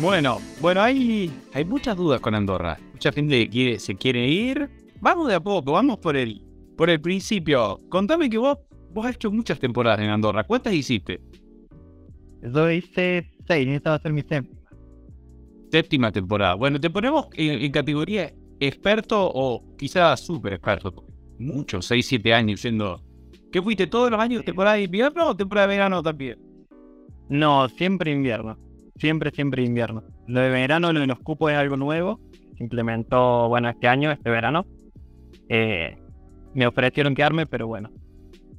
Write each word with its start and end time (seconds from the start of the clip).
Bueno, 0.00 0.38
bueno, 0.60 0.80
hay, 0.80 1.28
hay 1.52 1.64
muchas 1.64 1.96
dudas 1.96 2.20
con 2.20 2.32
Andorra. 2.32 2.78
Mucha 2.92 3.10
gente 3.10 3.48
quiere, 3.48 3.80
se 3.80 3.96
quiere 3.96 4.28
ir. 4.28 4.70
Vamos 5.00 5.26
de 5.26 5.34
a 5.34 5.40
poco, 5.40 5.72
vamos 5.72 5.98
por 5.98 6.16
el, 6.16 6.40
por 6.76 6.88
el 6.88 7.00
principio. 7.00 7.80
Contame 7.88 8.30
que 8.30 8.38
vos, 8.38 8.58
vos 8.92 9.06
has 9.06 9.16
hecho 9.16 9.32
muchas 9.32 9.58
temporadas 9.58 9.98
en 9.98 10.10
Andorra. 10.10 10.44
¿Cuántas 10.44 10.72
hiciste? 10.72 11.20
Yo 12.42 12.70
hice 12.70 13.28
seis, 13.48 13.68
esta 13.68 13.90
va 13.90 13.96
a 13.96 14.00
ser 14.00 14.12
mi 14.12 14.22
séptima. 14.22 14.60
Séptima 15.72 16.12
temporada. 16.12 16.54
Bueno, 16.54 16.78
te 16.78 16.90
ponemos 16.90 17.26
en, 17.34 17.70
categoría 17.72 18.32
experto 18.60 19.28
o 19.34 19.64
quizás 19.76 20.20
súper 20.20 20.52
experto. 20.52 20.94
Muchos, 21.40 21.86
seis, 21.86 22.06
siete 22.06 22.32
años 22.32 22.60
siendo... 22.60 23.02
¿Qué 23.50 23.60
fuiste 23.60 23.88
todos 23.88 24.12
los 24.12 24.20
años 24.20 24.44
temporada 24.44 24.76
de 24.76 24.84
invierno 24.84 25.30
o 25.30 25.36
temporada 25.36 25.66
de 25.66 25.74
verano 25.74 26.02
también? 26.04 26.38
No, 27.28 27.68
siempre 27.68 28.12
invierno 28.12 28.67
siempre, 28.98 29.30
siempre 29.30 29.64
invierno. 29.64 30.04
Lo 30.26 30.40
de 30.40 30.50
verano, 30.50 30.92
lo 30.92 31.00
de 31.00 31.06
los 31.06 31.18
cupos 31.20 31.52
es 31.52 31.58
algo 31.58 31.76
nuevo. 31.76 32.20
Se 32.56 32.62
implementó, 32.62 33.48
bueno, 33.48 33.68
este 33.68 33.88
año, 33.88 34.10
este 34.10 34.30
verano. 34.30 34.66
Eh, 35.48 35.96
me 36.54 36.66
ofrecieron 36.66 37.14
quedarme, 37.14 37.46
pero 37.46 37.66
bueno. 37.66 37.90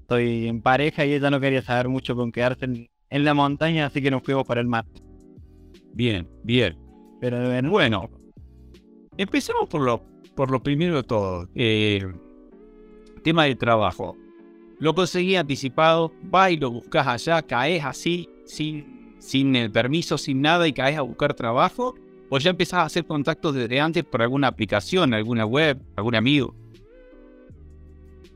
Estoy 0.01 0.47
en 0.47 0.61
pareja 0.61 1.05
y 1.05 1.13
ella 1.13 1.29
no 1.29 1.39
quería 1.39 1.61
saber 1.61 1.87
mucho 1.89 2.15
con 2.15 2.31
quedarse 2.31 2.65
en, 2.65 3.23
la 3.23 3.33
montaña, 3.33 3.85
así 3.85 4.01
que 4.01 4.09
nos 4.09 4.23
fuimos 4.23 4.45
para 4.45 4.61
el 4.61 4.67
mar. 4.67 4.85
Bien, 5.93 6.27
bien. 6.43 6.77
Pero 7.19 7.37
bueno, 7.69 8.09
empecemos 9.17 9.67
por 9.69 9.81
lo, 9.81 10.01
por 10.35 10.49
lo 10.49 10.63
primero 10.63 10.95
de 10.95 11.03
todo. 11.03 11.47
Eh, 11.53 12.01
tema 13.23 13.43
del 13.43 13.57
trabajo. 13.57 14.15
Lo 14.79 14.95
conseguí 14.95 15.35
anticipado, 15.35 16.13
va 16.33 16.49
y 16.49 16.57
lo 16.57 16.71
buscas 16.71 17.05
allá, 17.05 17.41
caes 17.41 17.83
así, 17.83 18.29
sin 18.45 18.98
sin 19.19 19.55
el 19.55 19.71
permiso, 19.71 20.17
sin 20.17 20.41
nada 20.41 20.67
y 20.67 20.73
caes 20.73 20.97
a 20.97 21.01
buscar 21.01 21.33
trabajo? 21.33 21.95
¿O 22.29 22.37
ya 22.37 22.51
empezás 22.51 22.79
a 22.79 22.83
hacer 22.83 23.05
contactos 23.05 23.55
desde 23.55 23.79
antes 23.79 24.03
por 24.03 24.21
alguna 24.21 24.47
aplicación, 24.47 25.13
alguna 25.13 25.45
web, 25.45 25.79
algún 25.95 26.15
amigo? 26.15 26.55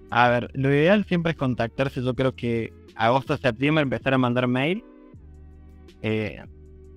A 0.09 0.29
ver, 0.29 0.51
lo 0.53 0.69
ideal 0.69 1.05
siempre 1.05 1.31
es 1.31 1.37
contactarse. 1.37 2.01
Yo 2.01 2.13
creo 2.13 2.35
que 2.35 2.73
agosto, 2.95 3.37
septiembre 3.37 3.83
empezar 3.83 4.13
a 4.13 4.17
mandar 4.17 4.47
mail. 4.47 4.83
Eh, 6.01 6.39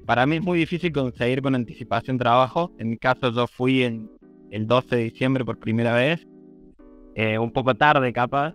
para 0.07 0.27
mí 0.27 0.37
es 0.37 0.43
muy 0.43 0.59
difícil 0.59 0.93
conseguir 0.93 1.43
con 1.43 1.55
anticipación 1.55 2.19
trabajo. 2.19 2.73
En 2.79 2.91
mi 2.91 2.97
caso 2.97 3.31
yo 3.31 3.47
fui 3.47 3.83
en 3.83 4.11
el 4.51 4.67
12 4.67 4.97
de 4.97 5.03
diciembre 5.05 5.45
por 5.45 5.59
primera 5.59 5.95
vez. 5.95 6.27
Eh, 7.15 7.39
un 7.39 7.53
poco 7.53 7.75
tarde 7.75 8.13
capaz. 8.13 8.55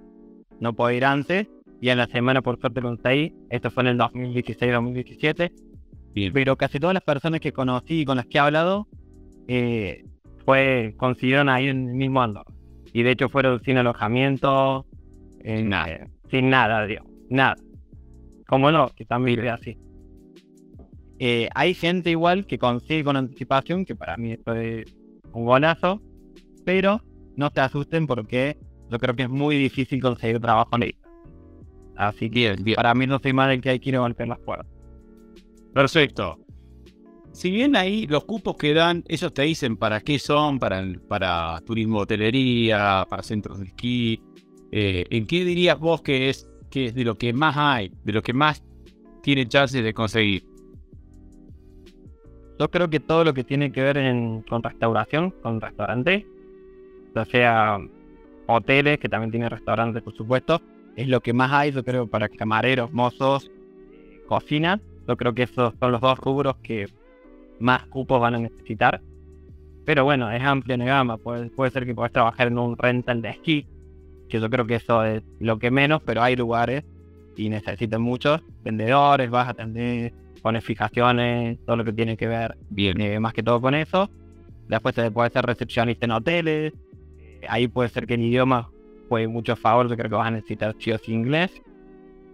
No 0.59 0.73
puedo 0.73 0.91
ir 0.91 1.05
antes 1.05 1.47
y 1.81 1.89
en 1.89 1.97
la 1.97 2.05
semana 2.07 2.43
por 2.43 2.59
suerte 2.59 2.79
conseguí. 2.79 3.33
Esto 3.49 3.71
fue 3.71 3.81
en 3.83 3.87
el 3.87 3.97
2016-2017. 3.97 5.51
Pero 6.31 6.55
casi 6.55 6.79
todas 6.79 6.93
las 6.93 7.03
personas 7.03 7.39
que 7.39 7.51
conocí 7.51 8.01
y 8.01 8.05
con 8.05 8.17
las 8.17 8.27
que 8.27 8.37
he 8.37 8.41
hablado 8.41 8.87
eh, 9.47 10.05
fue, 10.45 10.93
consiguieron 10.97 11.49
ahí 11.49 11.67
en 11.67 11.89
el 11.89 11.95
mismo 11.95 12.21
ando. 12.21 12.43
Y 12.93 13.01
de 13.01 13.11
hecho 13.11 13.29
fueron 13.29 13.63
sin 13.63 13.77
alojamiento, 13.77 14.85
eh, 15.43 16.07
sin 16.29 16.49
nada, 16.51 16.85
dios, 16.85 17.03
nada. 17.29 17.55
Como 18.47 18.71
no, 18.71 18.89
que 18.89 19.05
también 19.05 19.43
es 19.43 19.51
así. 19.51 19.77
Eh, 21.17 21.49
hay 21.55 21.73
gente 21.73 22.11
igual 22.11 22.45
que 22.45 22.59
consigue 22.59 23.03
con 23.03 23.15
anticipación, 23.15 23.85
que 23.85 23.95
para 23.95 24.17
mí 24.17 24.33
esto 24.33 24.53
es 24.53 24.85
un 25.33 25.45
golazo, 25.45 25.99
pero 26.63 27.01
no 27.35 27.49
se 27.49 27.61
asusten 27.61 28.05
porque 28.05 28.57
yo 28.91 28.99
creo 28.99 29.15
que 29.15 29.23
es 29.23 29.29
muy 29.29 29.57
difícil 29.57 29.99
conseguir 30.01 30.39
trabajo 30.39 30.75
en 30.75 30.83
Así 32.01 32.31
que 32.31 32.55
para 32.75 32.95
mí 32.95 33.05
no 33.05 33.19
soy 33.19 33.31
más 33.31 33.53
el 33.53 33.61
que 33.61 33.69
hay 33.69 33.79
que 33.79 33.89
ir 33.89 33.95
a 33.95 33.99
golpear 33.99 34.27
las 34.27 34.39
puertas. 34.39 34.65
Perfecto. 35.71 36.39
Si 37.31 37.51
bien 37.51 37.75
ahí 37.75 38.07
los 38.07 38.25
cupos 38.25 38.57
que 38.57 38.73
dan, 38.73 39.03
ellos 39.07 39.31
te 39.31 39.43
dicen 39.43 39.77
para 39.77 40.01
qué 40.01 40.17
son, 40.17 40.57
para, 40.57 40.83
para 41.07 41.61
turismo 41.63 41.99
hotelería, 41.99 43.05
para 43.07 43.21
centros 43.21 43.59
de 43.59 43.65
esquí. 43.67 44.19
Eh, 44.71 45.05
¿En 45.11 45.27
qué 45.27 45.45
dirías 45.45 45.77
vos 45.77 46.01
que 46.01 46.29
es, 46.29 46.49
que 46.71 46.85
es 46.85 46.95
de 46.95 47.03
lo 47.03 47.19
que 47.19 47.33
más 47.33 47.55
hay, 47.55 47.93
de 48.03 48.13
lo 48.13 48.23
que 48.23 48.33
más 48.33 48.63
tiene 49.21 49.47
chances 49.47 49.83
de 49.83 49.93
conseguir? 49.93 50.43
Yo 52.59 52.71
creo 52.71 52.89
que 52.89 52.99
todo 52.99 53.25
lo 53.25 53.35
que 53.35 53.43
tiene 53.43 53.71
que 53.71 53.83
ver 53.83 53.97
con 54.49 54.63
restauración, 54.63 55.29
con 55.43 55.61
restaurantes, 55.61 56.25
ya 57.13 57.25
sea 57.25 57.77
hoteles, 58.47 58.97
que 58.97 59.07
también 59.07 59.29
tienen 59.29 59.51
restaurantes, 59.51 60.01
por 60.01 60.15
supuesto, 60.15 60.59
es 60.95 61.07
lo 61.07 61.21
que 61.21 61.33
más 61.33 61.51
hay, 61.51 61.71
yo 61.71 61.83
creo, 61.83 62.07
para 62.07 62.29
camareros, 62.29 62.91
mozos, 62.91 63.49
cocina. 64.27 64.79
Yo 65.07 65.17
creo 65.17 65.33
que 65.33 65.43
esos 65.43 65.73
son 65.79 65.91
los 65.91 66.01
dos 66.01 66.17
rubros 66.19 66.55
que 66.57 66.87
más 67.59 67.85
cupos 67.87 68.19
van 68.19 68.35
a 68.35 68.39
necesitar. 68.39 69.01
Pero 69.85 70.03
bueno, 70.03 70.31
es 70.31 70.41
amplia 70.43 70.77
la 70.77 70.85
gama. 70.85 71.17
Puede, 71.17 71.49
puede 71.49 71.71
ser 71.71 71.85
que 71.85 71.95
puedas 71.95 72.11
trabajar 72.11 72.47
en 72.47 72.57
un 72.57 72.77
rental 72.77 73.21
de 73.21 73.29
esquí, 73.29 73.65
que 74.29 74.39
yo 74.39 74.49
creo 74.49 74.65
que 74.65 74.75
eso 74.75 75.03
es 75.03 75.23
lo 75.39 75.59
que 75.59 75.71
menos, 75.71 76.01
pero 76.03 76.21
hay 76.21 76.35
lugares 76.35 76.83
y 77.35 77.49
necesitan 77.49 78.01
muchos 78.01 78.41
vendedores, 78.63 79.29
vas 79.29 79.47
a 79.47 79.51
atender, 79.51 80.13
pones 80.41 80.63
fijaciones, 80.63 81.57
todo 81.65 81.77
lo 81.77 81.85
que 81.85 81.93
tiene 81.93 82.17
que 82.17 82.27
ver 82.27 82.57
Bien. 82.69 82.99
Eh, 83.01 83.19
más 83.19 83.33
que 83.33 83.43
todo 83.43 83.61
con 83.61 83.75
eso. 83.75 84.09
Después 84.67 84.95
se 84.95 85.11
puede 85.11 85.29
ser 85.29 85.45
recepcionista 85.45 86.05
en 86.05 86.11
hoteles. 86.11 86.73
ahí 87.47 87.67
puede 87.67 87.89
ser 87.89 88.07
que 88.07 88.13
el 88.13 88.21
idioma 88.21 88.69
fue 89.11 89.27
mucho 89.27 89.57
favor, 89.57 89.89
yo 89.89 89.97
creo 89.97 90.09
que 90.09 90.15
vas 90.15 90.27
a 90.27 90.31
necesitar 90.31 90.73
sí 90.79 90.89
inglés. 91.11 91.51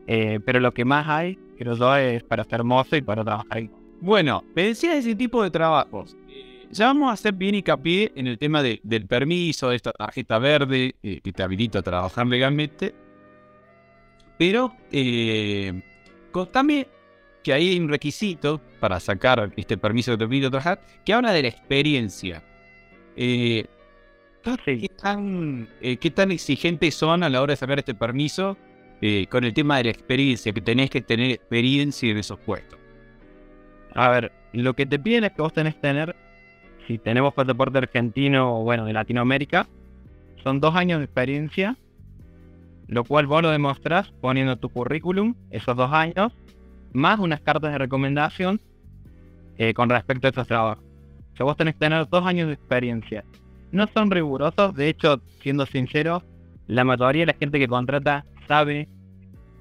Eh, 0.06 0.40
pero 0.46 0.60
lo 0.60 0.72
que 0.76 0.86
más 0.86 1.08
hay, 1.08 1.36
creo 1.58 1.74
yo, 1.74 1.96
es 1.96 2.24
para 2.24 2.44
ser 2.44 2.64
mozo 2.64 2.96
y 2.96 3.02
para 3.02 3.24
trabajar. 3.24 3.64
Bueno, 4.00 4.44
me 4.56 4.62
decías 4.62 4.98
ese 4.98 5.16
tipo 5.16 5.42
de 5.42 5.50
trabajos. 5.50 6.16
Ya 6.70 6.86
vamos 6.86 7.10
a 7.10 7.14
hacer 7.14 7.34
bien 7.34 7.56
hincapié 7.56 8.12
en 8.16 8.28
el 8.28 8.38
tema 8.38 8.62
de, 8.62 8.80
del 8.84 9.08
permiso, 9.08 9.70
de 9.70 9.78
esta 9.78 9.92
tarjeta 9.92 10.38
verde 10.38 10.94
eh, 11.02 11.20
que 11.24 11.32
te 11.32 11.42
habilita 11.42 11.80
a 11.80 11.82
trabajar 11.82 12.28
legalmente. 12.28 12.94
Pero 14.38 14.72
eh, 14.92 15.82
contame 16.32 16.86
que 17.42 17.54
hay 17.54 17.80
un 17.80 17.90
requisito 17.90 18.62
para 18.80 19.00
sacar 19.00 19.52
este 19.58 19.80
permiso 19.80 20.12
que 20.12 20.18
te 20.18 20.26
permite 20.26 20.52
trabajar 20.52 20.80
que 21.04 21.12
habla 21.12 21.32
de 21.32 21.42
la 21.42 21.48
experiencia. 21.48 22.44
Eh, 23.16 23.66
¿Qué, 24.64 24.90
tan, 24.90 25.68
eh, 25.82 25.98
¿Qué 25.98 26.10
tan 26.10 26.32
exigentes 26.32 26.96
son 26.96 27.24
a 27.24 27.30
la 27.30 27.42
hora 27.42 27.52
de 27.52 27.58
sacar 27.58 27.80
este 27.80 27.94
permiso 27.94 28.58
eh, 29.02 29.28
con 29.30 29.44
el 29.44 29.54
tema 29.54 29.78
de 29.78 29.86
la 29.86 29.90
experiencia? 29.90 30.54
Que 30.54 30.62
tenés 30.62 30.90
que 30.90 31.02
tener 31.02 31.32
experiencia 31.32 32.10
en 32.10 32.18
esos 32.18 32.40
puestos. 32.40 32.80
A 33.94 34.10
ver, 34.10 34.32
lo 34.54 34.74
que 34.74 34.86
te 34.86 35.00
piden 35.00 35.26
es 35.26 35.34
que 35.34 35.42
vos 35.42 35.52
tenés 35.52 35.76
que 35.76 35.82
tener, 35.82 36.16
si 36.88 36.98
tenemos 36.98 37.34
pasaporte 37.34 37.80
argentino 37.80 38.60
o 38.60 38.64
bueno, 38.64 38.86
de 38.86 38.94
Latinoamérica, 38.94 39.68
son 40.44 40.62
dos 40.62 40.76
años 40.76 41.00
de 41.00 41.06
experiencia, 41.06 41.76
lo 42.88 43.04
cual 43.04 43.28
vos 43.28 43.42
lo 43.42 43.50
demostrás 43.50 44.12
poniendo 44.22 44.56
tu 44.56 44.70
currículum, 44.70 45.36
esos 45.52 45.76
dos 45.76 45.92
años, 45.92 46.32
más 46.94 47.20
unas 47.20 47.42
cartas 47.42 47.74
de 47.74 47.80
recomendación 47.80 48.62
eh, 49.58 49.74
con 49.74 49.90
respecto 49.90 50.28
a 50.28 50.30
esos 50.30 50.48
trabajos. 50.48 50.86
O 51.34 51.36
sea, 51.36 51.44
vos 51.46 51.58
tenés 51.58 51.74
que 51.74 51.80
tener 51.80 52.08
dos 52.08 52.26
años 52.26 52.48
de 52.48 52.54
experiencia 52.54 53.26
no 53.72 53.88
son 53.88 54.12
rigurosos. 54.12 54.74
De 54.76 54.90
hecho, 54.90 55.22
siendo 55.42 55.66
sincero, 55.66 56.24
la 56.68 56.84
mayoría 56.84 57.24
de 57.24 57.34
la 57.34 57.38
gente 57.40 57.60
que 57.60 57.68
contrata 57.68 58.26
sabe 58.48 58.88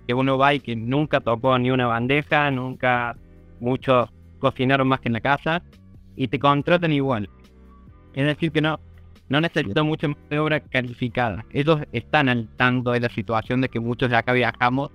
que 0.06 0.14
uno 0.14 0.38
va 0.38 0.54
y 0.54 0.60
que 0.60 0.76
nunca 0.76 1.20
tocó 1.20 1.58
ni 1.58 1.70
una 1.70 1.86
bandeja, 1.86 2.50
nunca 2.50 3.16
muchos 3.60 4.08
cocinaron 4.38 4.88
más 4.88 5.00
que 5.00 5.08
en 5.08 5.14
la 5.14 5.20
casa 5.20 5.62
y 6.14 6.28
te 6.28 6.38
contratan 6.38 6.92
igual. 6.92 7.28
Es 8.14 8.24
decir, 8.24 8.52
que 8.52 8.60
no, 8.60 8.78
no 9.28 9.40
necesitan 9.40 9.86
mucha 9.86 10.08
mano 10.08 10.20
de 10.30 10.38
obra 10.38 10.60
calificada. 10.60 11.44
Ellos 11.52 11.80
están 11.92 12.28
al 12.28 12.48
tanto 12.56 12.92
de 12.92 13.00
la 13.00 13.08
situación 13.08 13.60
de 13.60 13.68
que 13.68 13.80
muchos 13.80 14.10
de 14.10 14.16
acá 14.16 14.32
viajamos 14.32 14.90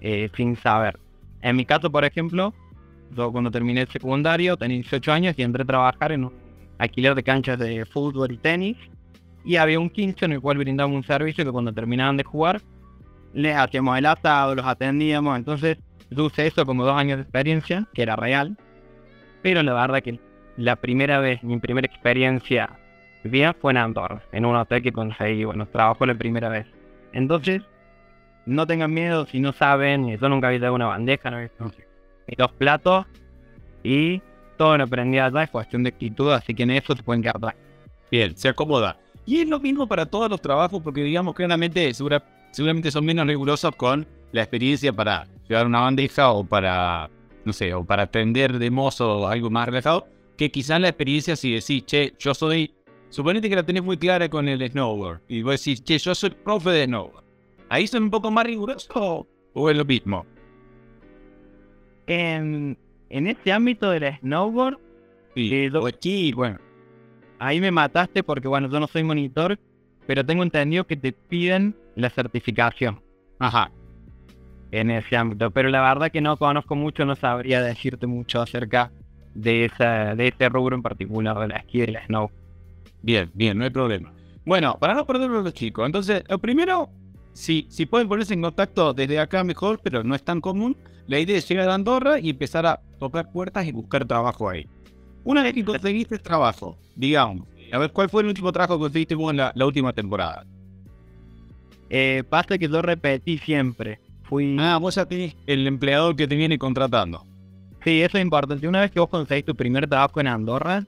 eh, 0.00 0.30
sin 0.36 0.56
saber. 0.56 0.98
En 1.42 1.56
mi 1.56 1.64
caso, 1.64 1.90
por 1.90 2.04
ejemplo, 2.04 2.54
yo 3.16 3.32
cuando 3.32 3.50
terminé 3.50 3.82
el 3.82 3.88
secundario 3.88 4.56
tenía 4.56 4.76
18 4.76 5.12
años 5.12 5.34
y 5.36 5.42
entré 5.42 5.62
a 5.62 5.66
trabajar 5.66 6.12
en 6.12 6.24
un 6.24 6.32
alquiler 6.82 7.14
de 7.14 7.22
canchas 7.22 7.58
de 7.58 7.84
fútbol 7.86 8.32
y 8.32 8.36
tenis. 8.38 8.76
Y 9.44 9.56
había 9.56 9.78
un 9.78 9.90
quincho 9.90 10.24
en 10.24 10.32
el 10.32 10.40
cual 10.40 10.58
brindábamos 10.58 10.96
un 10.96 11.04
servicio 11.04 11.44
que 11.44 11.50
cuando 11.50 11.72
terminaban 11.72 12.16
de 12.16 12.24
jugar, 12.24 12.60
les 13.34 13.56
hacíamos 13.56 13.98
el 13.98 14.06
atado, 14.06 14.54
los 14.54 14.66
atendíamos. 14.66 15.36
Entonces, 15.36 15.78
yo 16.10 16.26
usé 16.26 16.46
eso 16.46 16.66
como 16.66 16.84
dos 16.84 16.96
años 16.96 17.18
de 17.18 17.22
experiencia, 17.22 17.86
que 17.94 18.02
era 18.02 18.16
real. 18.16 18.56
Pero 19.42 19.62
la 19.62 19.74
verdad 19.74 20.02
que 20.02 20.20
la 20.56 20.76
primera 20.76 21.18
vez, 21.18 21.42
mi 21.42 21.58
primera 21.58 21.86
experiencia 21.86 22.70
bien 23.24 23.54
fue 23.60 23.72
en 23.72 23.78
Andorra, 23.78 24.22
en 24.32 24.44
un 24.44 24.56
hotel 24.56 24.82
que 24.82 24.92
conseguí, 24.92 25.44
bueno, 25.44 25.66
trabajo 25.66 26.06
la 26.06 26.14
primera 26.14 26.48
vez. 26.48 26.66
Entonces, 27.12 27.62
no 28.46 28.66
tengan 28.66 28.92
miedo 28.92 29.26
si 29.26 29.40
no 29.40 29.52
saben, 29.52 30.16
yo 30.16 30.28
nunca 30.28 30.48
había 30.48 30.60
dado 30.60 30.74
una 30.74 30.86
bandeja, 30.86 31.30
no 31.30 31.36
había 31.36 31.50
dos 32.36 32.52
platos 32.52 33.06
y 33.84 34.22
todo 34.56 34.76
lo 34.76 34.84
aprendí 34.84 35.18
allá, 35.18 35.42
es 35.42 35.50
cuestión 35.50 35.82
de 35.82 35.90
actitud, 35.90 36.30
así 36.32 36.54
que 36.54 36.62
en 36.62 36.70
eso 36.72 36.94
se 36.94 37.02
pueden 37.02 37.22
quedar 37.22 37.56
Bien, 38.10 38.36
se 38.36 38.48
acomoda. 38.48 38.98
Y 39.24 39.40
es 39.40 39.48
lo 39.48 39.60
mismo 39.60 39.86
para 39.86 40.06
todos 40.06 40.28
los 40.28 40.40
trabajos, 40.40 40.82
porque 40.82 41.02
digamos, 41.02 41.34
claramente, 41.34 41.92
seguramente 41.94 42.90
son 42.90 43.04
menos 43.04 43.26
rigurosos 43.26 43.74
con 43.76 44.06
la 44.32 44.42
experiencia 44.42 44.92
para 44.92 45.26
llevar 45.48 45.66
una 45.66 45.80
bandeja 45.80 46.30
o 46.32 46.44
para, 46.44 47.08
no 47.44 47.52
sé, 47.52 47.72
o 47.74 47.84
para 47.84 48.04
atender 48.04 48.58
de 48.58 48.70
mozo 48.70 49.20
o 49.20 49.26
algo 49.26 49.50
más 49.50 49.66
relajado, 49.66 50.06
que 50.36 50.50
quizás 50.50 50.80
la 50.80 50.88
experiencia 50.88 51.36
si 51.36 51.52
decís, 51.52 51.86
che, 51.86 52.14
yo 52.18 52.34
soy, 52.34 52.74
suponete 53.10 53.48
que 53.48 53.56
la 53.56 53.62
tenés 53.62 53.82
muy 53.82 53.96
clara 53.96 54.28
con 54.28 54.48
el 54.48 54.68
snowboard, 54.70 55.20
y 55.28 55.42
vos 55.42 55.58
decís, 55.58 55.82
che, 55.84 55.98
yo 55.98 56.14
soy 56.14 56.30
profe 56.30 56.70
de 56.70 56.86
snowboard. 56.86 57.24
¿Ahí 57.68 57.86
son 57.86 58.04
un 58.04 58.10
poco 58.10 58.30
más 58.30 58.44
rigurosos 58.44 59.26
o 59.54 59.70
es 59.70 59.76
lo 59.76 59.84
mismo? 59.84 60.26
En, 62.06 62.76
en 63.12 63.26
este 63.28 63.52
ámbito 63.52 63.90
del 63.90 64.16
snowboard, 64.18 64.78
sí, 65.34 65.54
eh, 65.54 65.70
o 65.72 65.88
esquí, 65.88 66.32
bueno. 66.32 66.58
Ahí 67.38 67.60
me 67.60 67.70
mataste 67.70 68.22
porque, 68.22 68.48
bueno, 68.48 68.68
yo 68.68 68.80
no 68.80 68.86
soy 68.86 69.04
monitor, 69.04 69.58
pero 70.06 70.24
tengo 70.24 70.42
entendido 70.42 70.86
que 70.86 70.96
te 70.96 71.12
piden 71.12 71.76
la 71.94 72.10
certificación. 72.10 73.00
Ajá 73.38 73.70
en 74.72 74.90
ese 74.90 75.16
ámbito. 75.16 75.50
Pero 75.52 75.68
la 75.68 75.80
verdad 75.82 76.10
que 76.10 76.20
no 76.20 76.36
conozco 76.36 76.74
mucho, 76.74 77.04
no 77.04 77.14
sabría 77.14 77.62
decirte 77.62 78.08
mucho 78.08 78.40
acerca 78.40 78.90
de, 79.34 79.66
esa, 79.66 80.16
de 80.16 80.28
este 80.28 80.48
rubro 80.48 80.74
en 80.74 80.82
particular, 80.82 81.38
de 81.38 81.48
la 81.48 81.56
esquí 81.58 81.82
y 81.82 81.86
la 81.86 82.04
snow. 82.06 82.30
Bien, 83.02 83.30
bien, 83.34 83.58
no 83.58 83.64
hay 83.64 83.70
problema. 83.70 84.12
Bueno, 84.44 84.76
para 84.80 84.94
no 84.94 85.06
perderlo 85.06 85.42
los 85.42 85.54
chicos, 85.54 85.86
entonces, 85.86 86.24
lo 86.28 86.38
primero, 86.38 86.90
si, 87.32 87.66
si 87.68 87.86
pueden 87.86 88.08
ponerse 88.08 88.34
en 88.34 88.42
contacto 88.42 88.92
desde 88.92 89.20
acá 89.20 89.44
mejor, 89.44 89.78
pero 89.82 90.02
no 90.02 90.16
es 90.16 90.24
tan 90.24 90.40
común, 90.40 90.76
la 91.06 91.18
idea 91.20 91.36
es 91.36 91.48
llegar 91.48 91.68
a 91.68 91.74
Andorra 91.74 92.18
y 92.18 92.30
empezar 92.30 92.66
a 92.66 92.80
tocar 93.06 93.30
puertas 93.30 93.66
y 93.66 93.72
buscar 93.72 94.04
trabajo 94.04 94.48
ahí. 94.48 94.66
Una 95.24 95.42
vez 95.42 95.54
que 95.54 95.64
conseguiste 95.64 96.16
el 96.16 96.22
trabajo, 96.22 96.76
digamos, 96.96 97.46
a 97.72 97.78
ver, 97.78 97.90
¿cuál 97.90 98.10
fue 98.10 98.22
el 98.22 98.28
último 98.28 98.52
trabajo 98.52 98.76
que 98.76 98.82
conseguiste 98.82 99.14
vos 99.14 99.30
en 99.30 99.38
la, 99.38 99.52
última 99.66 99.92
temporada? 99.92 100.44
Eh, 101.88 102.22
pasa 102.28 102.58
que 102.58 102.68
yo 102.68 102.82
repetí 102.82 103.38
siempre. 103.38 103.98
Ah, 104.58 104.78
vos 104.80 104.96
a 104.96 105.06
ti, 105.06 105.34
el 105.46 105.66
empleador 105.66 106.16
que 106.16 106.26
te 106.26 106.36
viene 106.36 106.58
contratando. 106.58 107.26
Sí, 107.84 108.00
eso 108.00 108.16
es 108.16 108.22
importante. 108.22 108.66
Una 108.66 108.80
vez 108.80 108.90
que 108.90 109.00
vos 109.00 109.10
conseguís 109.10 109.44
tu 109.44 109.54
primer 109.54 109.86
trabajo 109.88 110.20
en 110.20 110.26
Andorra, 110.26 110.84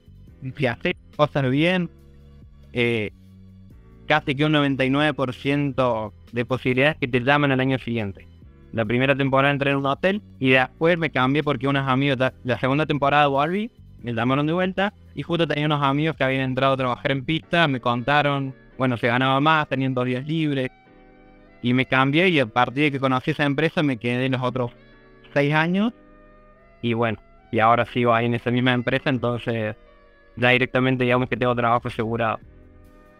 si 0.57 0.65
haces 0.65 0.93
cosas 1.15 1.49
bien, 1.51 1.89
eh, 2.73 3.11
casi 4.07 4.35
que 4.35 4.45
un 4.45 4.53
99% 4.53 6.13
de 6.31 6.45
posibilidades 6.45 6.97
que 6.97 7.07
te 7.07 7.19
llamen 7.19 7.51
al 7.51 7.59
año 7.59 7.77
siguiente. 7.77 8.27
La 8.75 8.83
primera 8.83 9.15
temporada 9.15 9.53
entré 9.53 9.71
en 9.71 9.77
un 9.77 9.85
hotel 9.85 10.21
y 10.37 10.49
después 10.49 10.97
me 10.97 11.09
cambié 11.09 11.41
porque 11.43 11.65
unos 11.65 11.87
amigos, 11.87 12.17
la 12.43 12.59
segunda 12.59 12.85
temporada 12.85 13.25
volví, 13.27 13.71
me 14.03 14.13
llamaron 14.13 14.45
de 14.45 14.51
vuelta 14.51 14.93
y 15.15 15.23
justo 15.23 15.47
tenía 15.47 15.65
unos 15.65 15.81
amigos 15.81 16.17
que 16.17 16.25
habían 16.25 16.41
entrado 16.41 16.73
a 16.73 16.77
trabajar 16.77 17.11
en 17.13 17.23
pista, 17.23 17.69
me 17.69 17.79
contaron, 17.79 18.53
bueno, 18.77 18.97
se 18.97 19.07
ganaba 19.07 19.39
más, 19.39 19.69
tenían 19.69 19.93
dos 19.93 20.03
días 20.03 20.27
libres, 20.27 20.69
y 21.61 21.73
me 21.73 21.85
cambié 21.85 22.27
y 22.27 22.39
a 22.41 22.47
partir 22.47 22.83
de 22.83 22.91
que 22.91 22.99
conocí 22.99 23.31
esa 23.31 23.45
empresa 23.45 23.81
me 23.81 23.95
quedé 23.95 24.27
los 24.27 24.41
otros 24.41 24.71
seis 25.33 25.53
años. 25.53 25.93
Y 26.81 26.93
bueno, 26.93 27.17
y 27.53 27.59
ahora 27.59 27.85
sigo 27.85 28.13
ahí 28.13 28.25
en 28.25 28.33
esa 28.33 28.51
misma 28.51 28.73
empresa, 28.73 29.09
entonces 29.09 29.77
ya 30.35 30.49
directamente 30.49 31.05
digamos 31.05 31.29
que 31.29 31.37
tengo 31.37 31.55
trabajo 31.55 31.87
asegurado. 31.87 32.39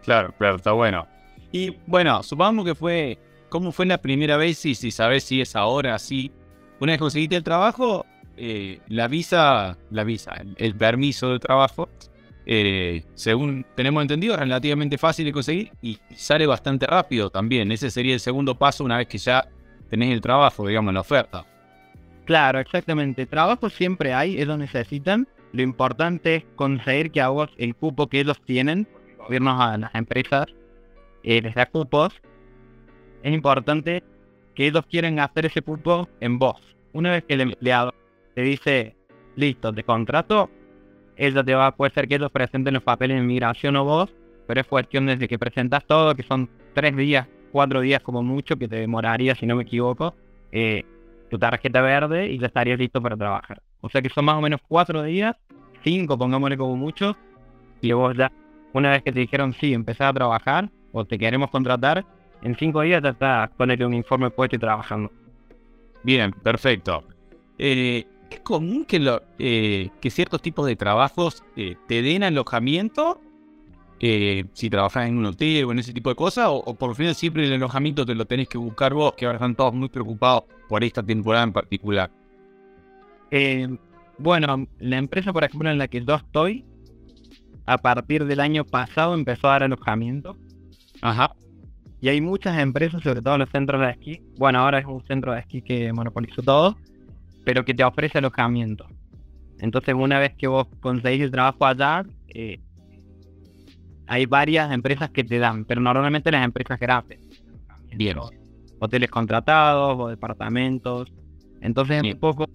Claro, 0.04 0.34
claro, 0.36 0.56
está 0.56 0.72
bueno. 0.72 1.06
Y 1.50 1.78
bueno, 1.86 2.22
supongamos 2.22 2.66
que 2.66 2.74
fue, 2.74 3.18
¿cómo 3.48 3.72
fue 3.72 3.86
la 3.86 3.98
primera 3.98 4.36
vez? 4.36 4.64
Y 4.66 4.74
si 4.74 4.90
sabes 4.90 5.24
si 5.24 5.40
es 5.40 5.56
ahora, 5.56 5.94
así. 5.94 6.32
Una 6.80 6.92
vez 6.92 6.98
conseguiste 7.00 7.36
el 7.36 7.42
trabajo, 7.42 8.04
eh, 8.36 8.80
la 8.88 9.08
visa, 9.08 9.78
la 9.90 10.04
visa, 10.04 10.34
el 10.56 10.74
permiso 10.74 11.32
de 11.32 11.38
trabajo, 11.38 11.88
eh, 12.48 13.02
según 13.14 13.66
tenemos 13.74 14.02
entendido, 14.02 14.34
es 14.34 14.40
relativamente 14.40 14.98
fácil 14.98 15.24
de 15.24 15.32
conseguir 15.32 15.72
y 15.82 15.98
sale 16.14 16.46
bastante 16.46 16.86
rápido 16.86 17.28
también. 17.28 17.72
Ese 17.72 17.90
sería 17.90 18.14
el 18.14 18.20
segundo 18.20 18.54
paso 18.54 18.84
una 18.84 18.98
vez 18.98 19.08
que 19.08 19.18
ya 19.18 19.48
tenés 19.90 20.12
el 20.12 20.20
trabajo, 20.20 20.66
digamos, 20.66 20.94
la 20.94 21.00
oferta. 21.00 21.44
Claro, 22.24 22.60
exactamente. 22.60 23.26
Trabajo 23.26 23.68
siempre 23.68 24.14
hay, 24.14 24.40
ellos 24.40 24.58
necesitan. 24.58 25.26
Lo 25.52 25.62
importante 25.62 26.36
es 26.36 26.44
conseguir 26.54 27.10
que 27.10 27.20
a 27.20 27.28
vos 27.28 27.50
el 27.58 27.74
cupo 27.74 28.06
que 28.08 28.20
ellos 28.20 28.40
tienen, 28.44 28.86
gobiernos 29.18 29.60
a 29.60 29.76
las 29.76 29.94
empresas, 29.94 30.46
eh, 31.24 31.42
les 31.42 31.54
da 31.54 31.66
cupos. 31.66 32.14
Es 33.26 33.34
importante 33.34 34.04
que 34.54 34.68
ellos 34.68 34.86
quieren 34.88 35.18
hacer 35.18 35.46
ese 35.46 35.60
cupo 35.60 36.08
en 36.20 36.38
vos. 36.38 36.62
Una 36.92 37.10
vez 37.10 37.24
que 37.24 37.34
el 37.34 37.40
empleado 37.40 37.92
te 38.36 38.42
dice, 38.42 38.94
listo, 39.34 39.72
te 39.72 39.82
contrato, 39.82 40.48
ella 41.16 41.42
te 41.42 41.56
va, 41.56 41.74
puede 41.74 41.92
ser 41.92 42.06
que 42.06 42.14
ellos 42.14 42.30
presenten 42.30 42.74
los 42.74 42.84
papeles 42.84 43.16
de 43.16 43.24
inmigración 43.24 43.74
o 43.74 43.84
vos, 43.84 44.14
pero 44.46 44.60
es 44.60 44.66
cuestión 44.68 45.06
desde 45.06 45.26
que 45.26 45.40
presentas 45.40 45.84
todo, 45.86 46.14
que 46.14 46.22
son 46.22 46.48
tres 46.72 46.96
días, 46.96 47.26
cuatro 47.50 47.80
días 47.80 48.00
como 48.00 48.22
mucho, 48.22 48.54
que 48.56 48.68
te 48.68 48.76
demoraría, 48.76 49.34
si 49.34 49.44
no 49.44 49.56
me 49.56 49.64
equivoco, 49.64 50.14
eh, 50.52 50.84
tu 51.28 51.36
tarjeta 51.36 51.80
verde 51.80 52.28
y 52.28 52.38
ya 52.38 52.46
estarías 52.46 52.78
listo 52.78 53.02
para 53.02 53.16
trabajar. 53.16 53.60
O 53.80 53.88
sea 53.88 54.02
que 54.02 54.08
son 54.08 54.24
más 54.26 54.36
o 54.36 54.40
menos 54.40 54.60
cuatro 54.68 55.02
días, 55.02 55.34
cinco, 55.82 56.16
pongámosle 56.16 56.56
como 56.56 56.76
mucho, 56.76 57.16
y 57.80 57.90
vos 57.90 58.16
ya, 58.16 58.30
una 58.72 58.90
vez 58.90 59.02
que 59.02 59.10
te 59.10 59.18
dijeron 59.18 59.52
sí, 59.52 59.74
empezás 59.74 60.10
a 60.10 60.12
trabajar 60.12 60.70
o 60.92 61.04
te 61.04 61.18
queremos 61.18 61.50
contratar, 61.50 62.06
en 62.42 62.56
cinco 62.56 62.82
días 62.82 63.02
ya 63.02 63.10
estás 63.10 63.50
con 63.50 63.70
un 63.70 63.94
informe 63.94 64.30
puesto 64.30 64.56
y 64.56 64.58
trabajando. 64.58 65.10
Bien, 66.02 66.32
perfecto. 66.32 67.02
Eh, 67.58 68.06
¿Es 68.30 68.40
común 68.40 68.84
que, 68.84 68.98
lo, 68.98 69.22
eh, 69.38 69.90
que 70.00 70.10
ciertos 70.10 70.42
tipos 70.42 70.66
de 70.66 70.76
trabajos 70.76 71.42
eh, 71.56 71.76
te 71.88 72.02
den 72.02 72.22
alojamiento? 72.22 73.20
Si 73.98 74.68
trabajas 74.70 75.08
en 75.08 75.16
un 75.16 75.26
hotel 75.26 75.64
o 75.64 75.72
en 75.72 75.78
ese 75.78 75.92
tipo 75.92 76.10
de 76.10 76.16
cosas, 76.16 76.48
o, 76.50 76.74
por 76.74 76.94
fin 76.94 77.14
siempre 77.14 77.46
el 77.46 77.54
alojamiento 77.54 78.04
te 78.04 78.14
lo 78.14 78.26
tenés 78.26 78.46
que 78.46 78.58
buscar 78.58 78.92
vos, 78.92 79.14
que 79.14 79.24
ahora 79.24 79.36
están 79.36 79.54
todos 79.54 79.72
muy 79.72 79.88
preocupados 79.88 80.44
por 80.68 80.84
esta 80.84 81.02
temporada 81.02 81.44
en 81.44 81.52
particular. 81.52 82.10
bueno, 84.18 84.66
la 84.78 84.98
empresa, 84.98 85.32
por 85.32 85.44
ejemplo, 85.44 85.70
en 85.70 85.78
la 85.78 85.88
que 85.88 86.04
yo 86.04 86.14
estoy, 86.14 86.64
a 87.64 87.78
partir 87.78 88.26
del 88.26 88.40
año 88.40 88.64
pasado 88.64 89.14
empezó 89.14 89.48
a 89.48 89.52
dar 89.52 89.62
alojamiento. 89.64 90.36
Ajá. 91.00 91.34
Y 92.06 92.08
hay 92.08 92.20
muchas 92.20 92.56
empresas, 92.58 93.02
sobre 93.02 93.20
todo 93.20 93.36
los 93.36 93.50
centros 93.50 93.80
de 93.80 93.90
esquí. 93.90 94.22
Bueno, 94.38 94.60
ahora 94.60 94.78
es 94.78 94.86
un 94.86 95.04
centro 95.06 95.32
de 95.32 95.40
esquí 95.40 95.60
que 95.60 95.92
monopolizó 95.92 96.40
todo 96.40 96.76
pero 97.46 97.64
que 97.64 97.74
te 97.74 97.84
ofrece 97.84 98.18
alojamiento. 98.18 98.88
Entonces, 99.60 99.94
una 99.94 100.18
vez 100.18 100.34
que 100.34 100.48
vos 100.48 100.66
conseguís 100.80 101.22
el 101.22 101.30
trabajo 101.30 101.64
allá, 101.64 102.04
eh, 102.26 102.58
hay 104.08 104.26
varias 104.26 104.72
empresas 104.72 105.10
que 105.10 105.22
te 105.22 105.38
dan, 105.38 105.64
pero 105.64 105.80
normalmente 105.80 106.32
las 106.32 106.44
empresas 106.44 106.78
grandes. 106.80 107.20
Bien. 107.94 108.18
Hoteles 108.80 109.08
contratados 109.10 109.96
o 109.96 110.08
departamentos. 110.08 111.12
Entonces, 111.60 112.02
es 112.02 112.14
un 112.14 112.18
poco, 112.18 112.46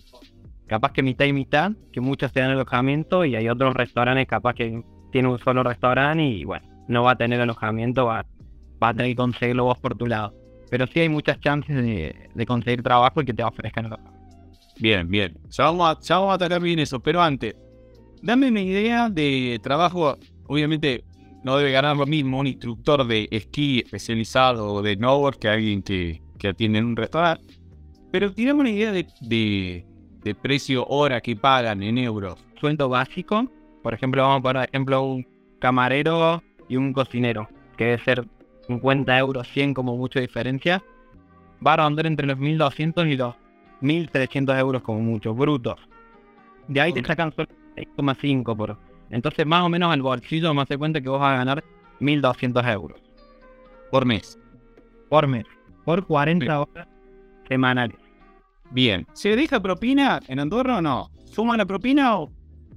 capaz 0.67 0.91
que 0.91 1.03
mitad 1.03 1.23
y 1.23 1.31
mitad, 1.31 1.71
que 1.93 2.01
muchos 2.01 2.33
te 2.33 2.41
dan 2.41 2.51
alojamiento 2.51 3.23
y 3.23 3.37
hay 3.37 3.47
otros 3.47 3.73
restaurantes 3.73 4.27
capaz 4.27 4.55
que 4.55 4.83
tienen 5.13 5.31
un 5.31 5.39
solo 5.39 5.63
restaurante 5.63 6.21
y 6.21 6.43
bueno, 6.43 6.67
no 6.89 7.03
va 7.03 7.11
a 7.11 7.15
tener 7.15 7.39
alojamiento, 7.39 8.07
va, 8.07 8.25
va 8.81 8.89
a 8.89 8.93
tener 8.93 9.11
que 9.11 9.15
conseguirlo 9.15 9.65
vos 9.65 9.77
por 9.79 9.95
tu 9.97 10.07
lado. 10.07 10.33
Pero 10.69 10.87
sí 10.87 11.01
hay 11.01 11.09
muchas 11.09 11.39
chances 11.39 11.75
de, 11.75 12.29
de 12.33 12.45
conseguir 12.45 12.81
trabajo 12.81 13.21
y 13.21 13.25
que 13.25 13.33
te 13.33 13.43
ofrezcan 13.43 13.85
alojamiento. 13.87 14.21
Bien, 14.79 15.07
bien. 15.09 15.37
Ya 15.49 15.65
vamos, 15.65 15.89
a, 15.89 15.99
ya 16.01 16.17
vamos 16.17 16.35
a 16.35 16.37
tratar 16.37 16.61
bien 16.61 16.79
eso, 16.79 16.99
pero 16.99 17.21
antes, 17.21 17.55
dame 18.21 18.47
una 18.47 18.61
idea 18.61 19.09
de 19.09 19.59
trabajo. 19.61 20.17
Obviamente, 20.47 21.03
no 21.43 21.57
debe 21.57 21.71
ganar 21.71 21.97
lo 21.97 22.05
mismo 22.05 22.39
un 22.39 22.47
instructor 22.47 23.05
de 23.05 23.27
esquí 23.31 23.79
especializado 23.79 24.73
o 24.73 24.81
de 24.81 24.95
snowboard 24.95 25.37
que 25.37 25.49
alguien 25.49 25.81
que, 25.81 26.21
que 26.37 26.49
atiende 26.49 26.79
en 26.79 26.85
un 26.85 26.95
restaurante. 26.95 27.59
Pero 28.11 28.31
tirame 28.33 28.61
una 28.61 28.69
idea 28.69 28.91
de, 28.91 29.85
de, 30.23 30.35
precio 30.35 30.85
hora 30.87 31.21
que 31.21 31.35
pagan 31.35 31.81
en 31.81 31.97
euros. 31.97 32.37
Sueldo 32.59 32.89
básico, 32.89 33.49
por 33.81 33.93
ejemplo, 33.93 34.21
vamos 34.21 34.39
a 34.39 34.41
poner 34.41 34.69
ejemplo 34.69 35.01
un 35.03 35.27
camarero 35.59 36.43
y 36.67 36.75
un 36.75 36.93
cocinero, 36.93 37.47
que 37.77 37.85
debe 37.85 38.03
ser 38.03 38.25
50 38.67 39.17
euros, 39.17 39.47
100 39.47 39.73
como 39.73 39.97
mucha 39.97 40.19
diferencia. 40.19 40.83
Va 41.65 41.73
a 41.73 41.77
rondar 41.77 42.05
entre 42.05 42.27
los 42.27 42.37
1200 42.37 43.07
y 43.07 43.17
los 43.17 43.35
1.300 43.81 44.59
euros 44.59 44.81
como 44.81 44.99
mucho, 44.99 45.33
brutos. 45.33 45.79
De 46.67 46.81
ahí 46.81 46.93
te 46.93 47.03
sacan 47.03 47.33
solo 47.33 47.47
6,5 47.75 48.55
por... 48.55 48.77
Entonces 49.09 49.45
más 49.45 49.63
o 49.63 49.69
menos 49.69 49.91
al 49.91 50.01
bolsillo 50.01 50.53
me 50.53 50.61
hace 50.61 50.77
cuenta 50.77 51.01
que 51.01 51.09
vos 51.09 51.19
vas 51.19 51.33
a 51.33 51.37
ganar 51.37 51.63
1.200 51.99 52.73
euros. 52.73 52.99
Por 53.91 54.05
mes. 54.05 54.39
Por 55.09 55.27
mes. 55.27 55.45
Por 55.83 56.05
40 56.05 56.61
horas 56.61 56.87
semanales. 57.47 57.97
Bien. 58.69 59.05
¿Se 59.13 59.35
deja 59.35 59.59
propina 59.59 60.21
en 60.27 60.39
Andorra 60.39 60.77
o 60.77 60.81
no? 60.81 61.11
¿Suma 61.25 61.57
la 61.57 61.65
propina 61.65 62.17
o 62.17 62.31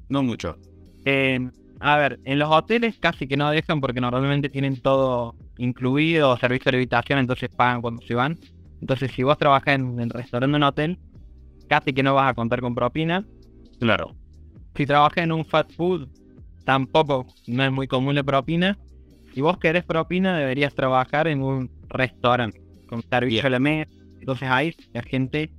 no 0.09 0.23
mucho? 0.23 0.57
Eh, 1.05 1.49
a 1.81 1.97
ver, 1.97 2.21
en 2.25 2.39
los 2.39 2.51
hoteles 2.51 2.97
casi 2.99 3.27
que 3.27 3.37
no 3.37 3.51
dejan 3.51 3.81
porque 3.81 4.01
normalmente 4.01 4.49
tienen 4.49 4.81
todo 4.81 5.35
incluido, 5.59 6.37
servicio 6.39 6.71
de 6.71 6.79
habitación, 6.79 7.19
entonces 7.19 7.51
pagan 7.55 7.83
cuando 7.83 8.03
se 8.03 8.15
van. 8.15 8.39
Entonces, 8.81 9.13
si 9.13 9.23
vos 9.23 9.39
trabajas 9.39 9.75
en 9.75 9.99
el 10.01 10.11
restaurante 10.11 10.53
de 10.53 10.57
un 10.57 10.63
hotel, 10.63 10.99
casi 11.69 11.93
que 11.93 12.03
no 12.03 12.15
vas 12.15 12.31
a 12.31 12.35
contar 12.35 12.61
con 12.61 12.75
propina. 12.75 13.25
Claro. 13.79 14.15
Si 14.75 14.87
trabajas 14.87 15.25
en 15.25 15.33
un 15.33 15.45
fast 15.45 15.73
food, 15.73 16.09
tampoco 16.65 17.27
no 17.47 17.65
es 17.65 17.73
muy 17.73 17.87
común 17.87 18.15
la 18.15 18.23
propina. 18.23 18.79
Si 19.33 19.41
vos 19.41 19.59
querés 19.59 19.85
propina, 19.85 20.37
deberías 20.37 20.75
trabajar 20.75 21.29
en 21.29 21.43
un 21.43 21.71
restaurante 21.89 22.61
con 22.89 23.03
servicio 23.03 23.47
a 23.47 23.51
la 23.51 23.59
mesa. 23.59 23.91
Entonces 24.21 24.49
ahí 24.49 24.75
la 24.93 25.03
gente 25.03 25.51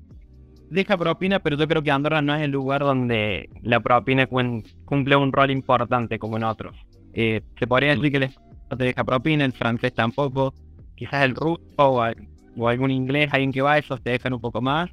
deja 0.76 0.98
propina, 0.98 1.40
pero 1.40 1.58
yo 1.58 1.68
creo 1.68 1.82
que 1.82 1.92
Andorra 1.92 2.22
no 2.22 2.36
es 2.36 2.42
el 2.44 2.52
lugar 2.52 2.82
donde 2.82 3.50
la 3.64 3.80
propina 3.80 4.28
cumple 4.28 5.16
un 5.16 5.32
rol 5.32 5.50
importante 5.52 6.20
como 6.20 6.38
en 6.38 6.44
otros. 6.44 6.76
Eh, 7.14 7.42
se 7.58 7.66
podría 7.68 7.96
decir 7.96 8.12
que 8.12 8.18
el 8.18 8.30
no 8.70 8.78
te 8.78 8.84
deja 8.84 9.04
propina, 9.04 9.46
el 9.46 9.54
francés 9.54 9.94
tampoco, 9.94 10.54
quizás 10.96 11.24
el 11.24 11.36
ruso 11.36 11.62
o, 11.78 12.02
al- 12.02 12.28
o 12.58 12.68
algún 12.68 12.92
inglés, 12.92 13.30
alguien 13.32 13.52
que 13.52 13.62
va 13.62 13.78
esos 13.78 14.02
te 14.02 14.12
dejan 14.12 14.34
un 14.34 14.42
poco 14.42 14.62
más, 14.62 14.90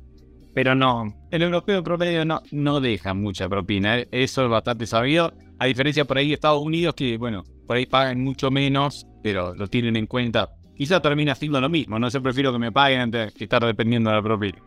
pero 0.55 0.75
no. 0.75 1.12
El 1.31 1.43
europeo 1.43 1.83
promedio 1.83 2.25
no, 2.25 2.81
deja 2.81 3.15
mucha 3.15 3.49
propina, 3.49 3.99
eh, 3.99 4.09
eso 4.11 4.45
es 4.45 4.51
bastante 4.51 4.87
sabido. 4.87 5.33
A 5.59 5.67
diferencia 5.67 6.05
por 6.05 6.19
ahí 6.19 6.33
Estados 6.33 6.62
Unidos, 6.62 6.95
que 6.95 7.17
bueno, 7.17 7.45
por 7.67 7.77
ahí 7.77 7.87
pagan 7.87 8.21
mucho 8.23 8.51
menos, 8.51 9.07
pero 9.23 9.55
lo 9.55 9.67
tienen 9.69 9.97
en 9.97 10.07
cuenta. 10.07 10.51
Quizá 10.77 11.01
termina 11.01 11.35
siendo 11.35 11.61
lo 11.61 11.69
mismo, 11.69 11.99
no 11.99 12.11
sé, 12.11 12.21
prefiero 12.21 12.53
que 12.53 12.59
me 12.59 12.73
paguen 12.73 13.01
antes 13.01 13.33
que 13.35 13.45
estar 13.45 13.65
dependiendo 13.65 14.11
de 14.11 14.17
la 14.17 14.23
propina. 14.23 14.59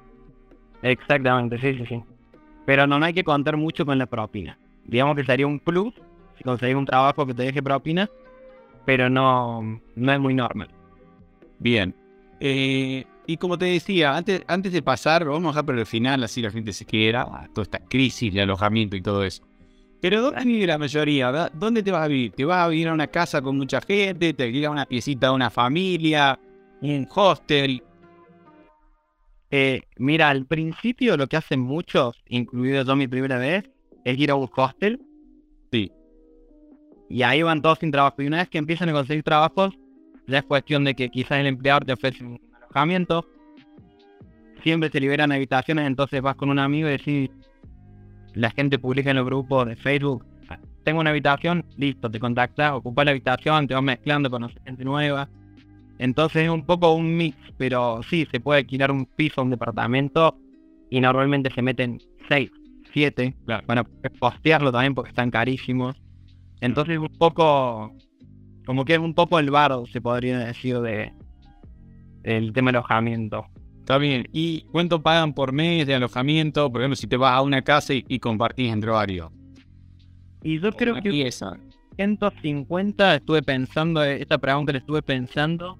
Exactamente, 0.81 1.59
sí, 1.59 1.77
sí, 1.77 1.85
sí. 1.87 2.03
Pero 2.65 2.87
no, 2.87 2.99
no 2.99 3.05
hay 3.05 3.13
que 3.13 3.23
contar 3.23 3.57
mucho 3.57 3.85
con 3.85 3.97
la 3.97 4.05
propina. 4.05 4.57
Digamos 4.85 5.15
que 5.15 5.23
sería 5.23 5.47
un 5.47 5.59
plus 5.59 5.93
si 6.37 6.43
conseguís 6.43 6.75
un 6.75 6.85
trabajo 6.85 7.25
que 7.25 7.33
te 7.33 7.43
deje 7.43 7.63
propina, 7.63 8.09
pero 8.85 9.09
no, 9.09 9.81
no 9.95 10.11
es 10.11 10.19
muy 10.19 10.33
normal. 10.33 10.69
Bien. 11.59 11.95
Eh, 12.39 13.05
y 13.25 13.37
como 13.37 13.57
te 13.57 13.65
decía, 13.65 14.15
antes, 14.15 14.43
antes 14.47 14.71
de 14.73 14.81
pasar, 14.81 15.25
lo 15.25 15.31
vamos 15.31 15.47
a 15.47 15.51
dejar 15.51 15.65
para 15.65 15.79
el 15.79 15.85
final, 15.85 16.23
así 16.23 16.41
la 16.41 16.51
gente 16.51 16.73
se 16.73 16.85
queda, 16.85 17.21
a 17.21 17.47
toda 17.47 17.63
esta 17.63 17.79
crisis 17.79 18.33
de 18.33 18.41
alojamiento 18.41 18.95
y 18.95 19.01
todo 19.01 19.23
eso. 19.23 19.43
Pero 20.01 20.21
¿dónde 20.21 20.43
vive 20.43 20.67
la 20.67 20.77
mayoría? 20.77 21.31
¿verdad? 21.31 21.51
¿Dónde 21.53 21.81
te 21.81 21.91
vas 21.91 22.03
a 22.03 22.07
vivir? 22.07 22.31
¿Te 22.33 22.45
vas 22.45 22.65
a 22.65 22.67
vivir 22.67 22.89
a 22.89 22.93
una 22.93 23.07
casa 23.07 23.41
con 23.41 23.57
mucha 23.57 23.81
gente? 23.81 24.33
¿Te 24.33 24.43
alquilas 24.43 24.71
una 24.71 24.85
piecita 24.85 25.27
de 25.27 25.33
una 25.33 25.49
familia? 25.49 26.37
¿Un 26.81 27.07
hostel? 27.15 27.81
Eh, 29.57 29.83
mira, 29.95 30.27
al 30.31 30.45
principio 30.45 31.15
lo 31.15 31.27
que 31.27 31.37
hacen 31.37 31.61
muchos, 31.61 32.21
incluido 32.27 32.83
yo 32.83 32.93
mi 32.97 33.07
primera 33.07 33.37
vez, 33.37 33.63
es 34.03 34.19
ir 34.19 34.29
a 34.29 34.35
un 34.35 34.49
hostel. 34.53 35.01
Sí. 35.71 35.93
Y 37.09 37.23
ahí 37.23 37.41
van 37.41 37.61
todos 37.61 37.79
sin 37.79 37.89
trabajo. 37.89 38.21
Y 38.21 38.27
una 38.27 38.39
vez 38.39 38.49
que 38.49 38.57
empiezan 38.57 38.89
a 38.89 38.91
conseguir 38.91 39.23
trabajos, 39.23 39.73
ya 40.27 40.39
es 40.39 40.43
cuestión 40.43 40.83
de 40.83 40.93
que 40.93 41.07
quizás 41.07 41.39
el 41.39 41.47
empleador 41.47 41.85
te 41.85 41.93
ofrece 41.93 42.25
un 42.25 42.37
alojamiento. 42.53 43.25
Siempre 44.61 44.89
se 44.89 44.99
liberan 44.99 45.31
habitaciones, 45.31 45.87
entonces 45.87 46.21
vas 46.21 46.35
con 46.35 46.49
un 46.49 46.59
amigo 46.59 46.89
y 46.89 46.91
decís, 46.91 47.29
la 48.33 48.51
gente 48.51 48.77
publica 48.77 49.11
en 49.11 49.15
los 49.15 49.25
grupos 49.25 49.67
de 49.67 49.77
Facebook, 49.77 50.25
"Ah, 50.49 50.59
tengo 50.83 50.99
una 50.99 51.11
habitación, 51.11 51.63
listo, 51.77 52.11
te 52.11 52.19
contactas, 52.19 52.73
ocupas 52.73 53.05
la 53.05 53.11
habitación, 53.11 53.67
te 53.67 53.73
vas 53.73 53.83
mezclando 53.83 54.29
con 54.29 54.49
gente 54.49 54.83
nueva. 54.83 55.29
Entonces 55.97 56.43
es 56.43 56.49
un 56.49 56.65
poco 56.65 56.93
un 56.93 57.15
mix, 57.15 57.37
pero 57.57 58.01
sí, 58.03 58.27
se 58.31 58.39
puede 58.39 58.59
alquilar 58.59 58.91
un 58.91 59.05
piso, 59.05 59.41
un 59.41 59.49
departamento, 59.49 60.37
y 60.89 60.99
normalmente 60.99 61.49
se 61.51 61.61
meten 61.61 61.99
6, 62.29 62.51
7, 62.93 63.35
Claro. 63.45 63.63
van 63.67 63.77
a 63.79 63.83
postearlo 64.19 64.71
también 64.71 64.93
porque 64.93 65.09
están 65.09 65.31
carísimos. 65.31 65.95
Entonces 66.61 66.97
un 66.97 67.09
poco, 67.17 67.93
como 68.65 68.85
que 68.85 68.93
es 68.93 68.99
un 68.99 69.13
poco 69.13 69.39
el 69.39 69.51
bardo, 69.51 69.85
se 69.85 70.01
podría 70.01 70.39
decir, 70.39 70.79
de 70.79 71.13
el 72.23 72.53
tema 72.53 72.71
de 72.71 72.77
alojamiento. 72.79 73.45
Está 73.79 73.99
bien. 73.99 74.27
¿Y 74.33 74.61
cuánto 74.71 75.01
pagan 75.03 75.33
por 75.33 75.51
mes 75.53 75.85
de 75.85 75.93
alojamiento? 75.93 76.71
Por 76.71 76.81
ejemplo, 76.81 76.95
si 76.95 77.05
te 77.05 77.17
vas 77.17 77.33
a 77.33 77.41
una 77.43 77.61
casa 77.61 77.93
y, 77.93 78.03
y 78.07 78.19
compartís 78.19 78.71
entre 78.73 78.89
varios. 78.89 79.31
Y 80.41 80.59
yo 80.59 80.71
creo 80.71 80.95
que 80.95 81.11
pieza. 81.11 81.57
150, 81.97 83.15
estuve 83.15 83.41
pensando, 83.43 84.03
esta 84.03 84.37
pregunta 84.37 84.71
la 84.71 84.79
estuve 84.79 85.01
pensando, 85.01 85.77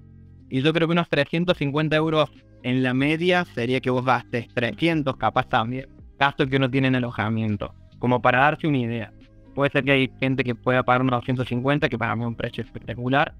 y 0.48 0.62
yo 0.62 0.72
creo 0.72 0.88
que 0.88 0.92
unos 0.92 1.08
350 1.08 1.96
euros 1.96 2.30
en 2.62 2.82
la 2.82 2.94
media 2.94 3.44
sería 3.44 3.80
que 3.80 3.90
vos 3.90 4.04
gastes 4.04 4.48
300, 4.54 5.16
capaz 5.16 5.48
también, 5.48 5.88
gasto 6.18 6.46
que 6.46 6.56
uno 6.56 6.70
tiene 6.70 6.88
en 6.88 6.96
alojamiento, 6.96 7.74
como 7.98 8.20
para 8.20 8.40
darse 8.40 8.66
una 8.66 8.78
idea. 8.78 9.12
Puede 9.54 9.70
ser 9.70 9.84
que 9.84 9.92
hay 9.92 10.10
gente 10.20 10.44
que 10.44 10.54
pueda 10.54 10.82
pagar 10.82 11.02
unos 11.02 11.20
250, 11.20 11.88
que 11.88 11.98
para 11.98 12.14
mí 12.14 12.22
es 12.22 12.28
un 12.28 12.34
precio 12.34 12.62
espectacular, 12.64 13.34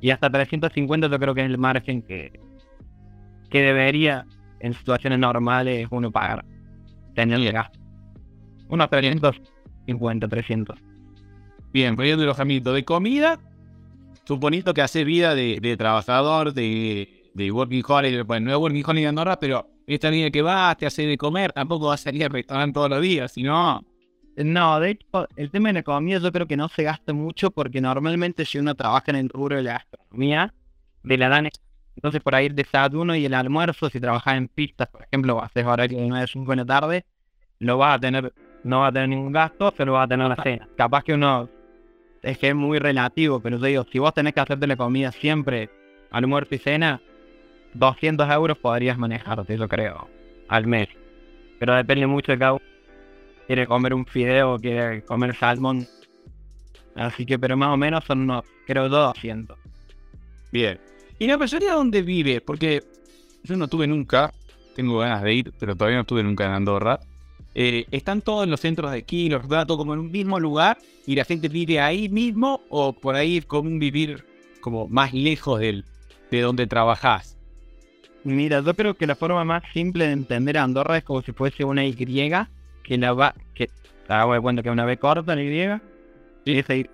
y 0.00 0.10
hasta 0.10 0.30
350 0.30 1.08
yo 1.08 1.18
creo 1.18 1.34
que 1.34 1.40
es 1.40 1.46
el 1.46 1.58
margen 1.58 2.02
que, 2.02 2.38
que 3.50 3.62
debería 3.62 4.26
en 4.60 4.74
situaciones 4.74 5.18
normales 5.18 5.88
uno 5.90 6.10
pagar, 6.10 6.44
tener 7.14 7.40
el 7.40 7.52
gasto. 7.52 7.78
Unos 8.68 8.90
350, 8.90 10.28
300. 10.28 10.78
Bien, 11.72 11.96
poniendo 11.96 12.22
alojamiento 12.24 12.72
de 12.72 12.84
comida, 12.84 13.38
suponiendo 14.26 14.74
que 14.74 14.82
haces 14.82 15.04
vida 15.04 15.34
de, 15.34 15.76
trabajador, 15.76 16.52
de, 16.52 17.30
de 17.34 17.50
working 17.50 17.82
holiday, 17.86 18.22
bueno, 18.22 18.46
no 18.46 18.52
es 18.52 18.58
working 18.58 18.84
holiday 18.84 19.02
de 19.02 19.08
Andorra, 19.08 19.38
pero 19.38 19.68
esta 19.86 20.10
vida 20.10 20.30
que 20.30 20.42
vas, 20.42 20.76
te 20.76 20.86
hace 20.86 21.06
de 21.06 21.16
comer, 21.16 21.52
tampoco 21.52 21.88
vas 21.88 22.00
a 22.00 22.04
salir 22.04 22.24
al 22.24 22.30
restaurante 22.30 22.74
todos 22.74 22.90
los 22.90 23.00
días, 23.00 23.32
sino 23.32 23.82
No, 24.36 24.80
de 24.80 24.90
hecho, 24.90 25.28
el 25.36 25.50
tema 25.50 25.68
de 25.68 25.74
la 25.74 25.80
economía 25.80 26.18
yo 26.18 26.32
creo 26.32 26.46
que 26.46 26.56
no 26.56 26.68
se 26.68 26.82
gasta 26.82 27.12
mucho 27.12 27.50
porque 27.50 27.80
normalmente 27.80 28.44
si 28.44 28.58
uno 28.58 28.74
trabaja 28.74 29.10
en 29.12 29.16
el 29.16 29.28
rubro 29.28 29.56
de 29.56 29.62
la 29.62 29.72
gastronomía, 29.74 30.52
de 31.02 31.18
la 31.18 31.28
dan 31.28 31.48
entonces 31.96 32.22
por 32.22 32.34
ahí 32.34 32.46
el 32.46 32.54
desayuno 32.54 33.16
y 33.16 33.24
el 33.24 33.32
almuerzo, 33.32 33.88
si 33.88 33.98
trabajas 34.00 34.36
en 34.36 34.48
pistas, 34.48 34.88
por 34.88 35.02
ejemplo, 35.02 35.42
haces 35.42 35.64
horario 35.64 35.98
de 35.98 36.06
9 36.06 36.24
a 36.24 36.26
5 36.26 36.50
de 36.50 36.56
la 36.56 36.66
tarde, 36.66 37.06
lo 37.58 37.78
vas 37.78 37.96
a 37.96 37.98
tener, 37.98 38.34
no 38.64 38.80
vas 38.80 38.90
a 38.90 38.92
tener 38.92 39.08
ningún 39.08 39.32
gasto, 39.32 39.72
solo 39.74 39.94
vas 39.94 40.04
a 40.04 40.08
tener 40.08 40.28
la 40.28 40.36
cena. 40.42 40.68
Capaz 40.76 41.04
que 41.04 41.14
uno, 41.14 41.48
es 42.26 42.38
que 42.38 42.48
es 42.48 42.54
muy 42.54 42.78
relativo, 42.78 43.40
pero 43.40 43.58
yo 43.58 43.66
digo, 43.66 43.86
si 43.90 43.98
vos 43.98 44.12
tenés 44.12 44.34
que 44.34 44.40
hacerte 44.40 44.66
la 44.66 44.76
comida 44.76 45.12
siempre, 45.12 45.70
almuerzo 46.10 46.56
y 46.56 46.58
cena, 46.58 47.00
200 47.74 48.28
euros 48.30 48.58
podrías 48.58 48.98
manejarte, 48.98 49.56
yo 49.56 49.68
creo, 49.68 50.08
al 50.48 50.66
mes. 50.66 50.88
Pero 51.58 51.74
depende 51.74 52.06
mucho 52.06 52.32
de 52.32 52.38
cada 52.38 52.54
uno 52.54 52.62
quiere 53.46 53.66
comer 53.66 53.94
un 53.94 54.04
fideo, 54.06 54.58
quiere 54.58 55.02
comer 55.04 55.34
salmón. 55.36 55.86
Así 56.96 57.24
que, 57.24 57.38
pero 57.38 57.56
más 57.56 57.72
o 57.72 57.76
menos 57.76 58.04
son 58.04 58.22
unos, 58.22 58.44
creo, 58.66 58.88
200. 58.88 59.56
bien. 60.50 60.80
¿Y 61.18 61.26
la 61.26 61.38
mayoría 61.38 61.74
dónde 61.74 62.02
vive? 62.02 62.40
Porque 62.40 62.82
yo 63.44 63.56
no 63.56 63.64
estuve 63.66 63.86
nunca, 63.86 64.32
tengo 64.74 64.98
ganas 64.98 65.22
de 65.22 65.32
ir, 65.32 65.52
pero 65.58 65.76
todavía 65.76 65.98
no 65.98 66.02
estuve 66.02 66.22
nunca 66.22 66.44
en 66.46 66.52
Andorra. 66.52 66.98
Eh, 67.58 67.86
¿Están 67.90 68.20
todos 68.20 68.44
en 68.44 68.50
los 68.50 68.60
centros 68.60 68.92
de 68.92 68.98
esquí, 68.98 69.30
los 69.30 69.48
datos 69.48 69.78
como 69.78 69.94
en 69.94 70.00
un 70.00 70.10
mismo 70.10 70.38
lugar 70.38 70.76
y 71.06 71.16
la 71.16 71.24
gente 71.24 71.48
vive 71.48 71.80
ahí 71.80 72.10
mismo 72.10 72.60
o 72.68 72.92
por 72.92 73.14
ahí 73.14 73.38
es 73.38 73.46
común 73.46 73.78
vivir 73.78 74.26
como 74.60 74.86
más 74.88 75.14
lejos 75.14 75.58
del, 75.58 75.86
de 76.30 76.42
donde 76.42 76.66
trabajás? 76.66 77.38
Mira, 78.24 78.60
yo 78.60 78.74
creo 78.74 78.92
que 78.92 79.06
la 79.06 79.14
forma 79.14 79.42
más 79.46 79.62
simple 79.72 80.06
de 80.06 80.12
entender 80.12 80.58
a 80.58 80.64
Andorra 80.64 80.98
es 80.98 81.04
como 81.04 81.22
si 81.22 81.32
fuese 81.32 81.64
una 81.64 81.82
Y, 81.86 81.94
que 81.94 82.98
la 82.98 83.14
va, 83.14 83.34
que 83.54 83.70
hago 84.06 84.34
de 84.34 84.40
cuenta 84.42 84.62
que 84.62 84.68
una 84.68 84.84
B 84.84 84.98
corta, 84.98 85.34
la 85.34 85.42
Y, 85.42 85.80
y 86.44 86.58
esa 86.58 86.74
Y 86.74 86.90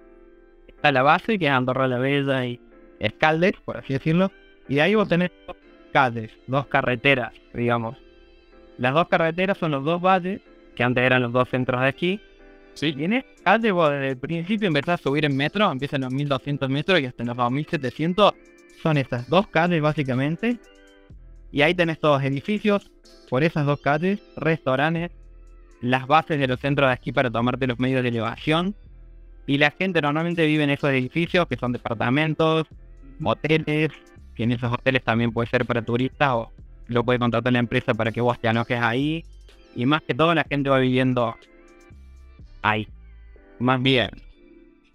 está 0.68 0.92
la 0.92 1.02
base, 1.02 1.40
que 1.40 1.46
es 1.46 1.50
Andorra 1.50 1.88
la 1.88 1.98
Bella 1.98 2.46
y 2.46 2.60
Escaldes, 3.00 3.54
por 3.64 3.78
así 3.78 3.94
decirlo, 3.94 4.30
y 4.68 4.76
de 4.76 4.82
ahí 4.82 4.94
vos 4.94 5.08
tenés 5.08 5.32
dos 5.44 5.56
calles, 5.92 6.30
dos 6.46 6.68
carreteras, 6.68 7.32
digamos. 7.52 7.96
Las 8.78 8.94
dos 8.94 9.08
carreteras 9.08 9.58
son 9.58 9.72
los 9.72 9.84
dos 9.84 10.00
valles, 10.00 10.40
que 10.74 10.82
antes 10.82 11.04
eran 11.04 11.22
los 11.22 11.32
dos 11.32 11.48
centros 11.48 11.80
de 11.80 11.88
esquí, 11.88 12.20
Sí. 12.74 12.94
Y 12.96 13.04
en 13.04 13.12
esta 13.14 13.30
calle 13.44 13.72
vos 13.72 13.90
desde 13.90 14.10
el 14.10 14.16
principio 14.16 14.68
empezás 14.68 15.00
a 15.00 15.02
subir 15.02 15.24
en 15.24 15.36
metro, 15.36 15.70
empiezan 15.70 16.02
los 16.02 16.12
1200 16.12 16.68
metros 16.70 17.00
y 17.00 17.06
hasta 17.06 17.24
los 17.24 17.36
2700. 17.36 18.34
Son 18.82 18.96
estas 18.96 19.28
dos 19.28 19.46
calles 19.48 19.80
básicamente. 19.82 20.58
Y 21.50 21.62
ahí 21.62 21.74
tenés 21.74 22.00
todos 22.00 22.22
edificios, 22.22 22.90
por 23.28 23.44
esas 23.44 23.66
dos 23.66 23.80
calles, 23.80 24.20
restaurantes, 24.36 25.10
las 25.82 26.06
bases 26.06 26.38
de 26.38 26.48
los 26.48 26.58
centros 26.60 26.88
de 26.88 26.94
esquí 26.94 27.12
para 27.12 27.30
tomarte 27.30 27.66
los 27.66 27.78
medios 27.78 28.02
de 28.02 28.08
elevación. 28.08 28.74
Y 29.46 29.58
la 29.58 29.70
gente 29.70 30.00
normalmente 30.00 30.46
vive 30.46 30.64
en 30.64 30.70
esos 30.70 30.90
edificios 30.90 31.46
que 31.46 31.56
son 31.56 31.72
departamentos, 31.72 32.66
hoteles, 33.22 33.90
que 34.34 34.44
en 34.44 34.52
esos 34.52 34.72
hoteles 34.72 35.02
también 35.02 35.32
puede 35.32 35.48
ser 35.48 35.66
para 35.66 35.82
turistas 35.82 36.30
o 36.32 36.50
lo 36.86 37.04
puede 37.04 37.18
contratar 37.18 37.52
la 37.52 37.58
empresa 37.58 37.92
para 37.92 38.12
que 38.12 38.20
vos 38.20 38.38
te 38.40 38.48
alojes 38.48 38.80
ahí. 38.80 39.24
Y 39.74 39.86
más 39.86 40.02
que 40.02 40.14
todo 40.14 40.34
la 40.34 40.44
gente 40.44 40.70
va 40.70 40.78
viviendo 40.78 41.34
ahí. 42.62 42.88
Más 43.58 43.82
bien. 43.82 44.10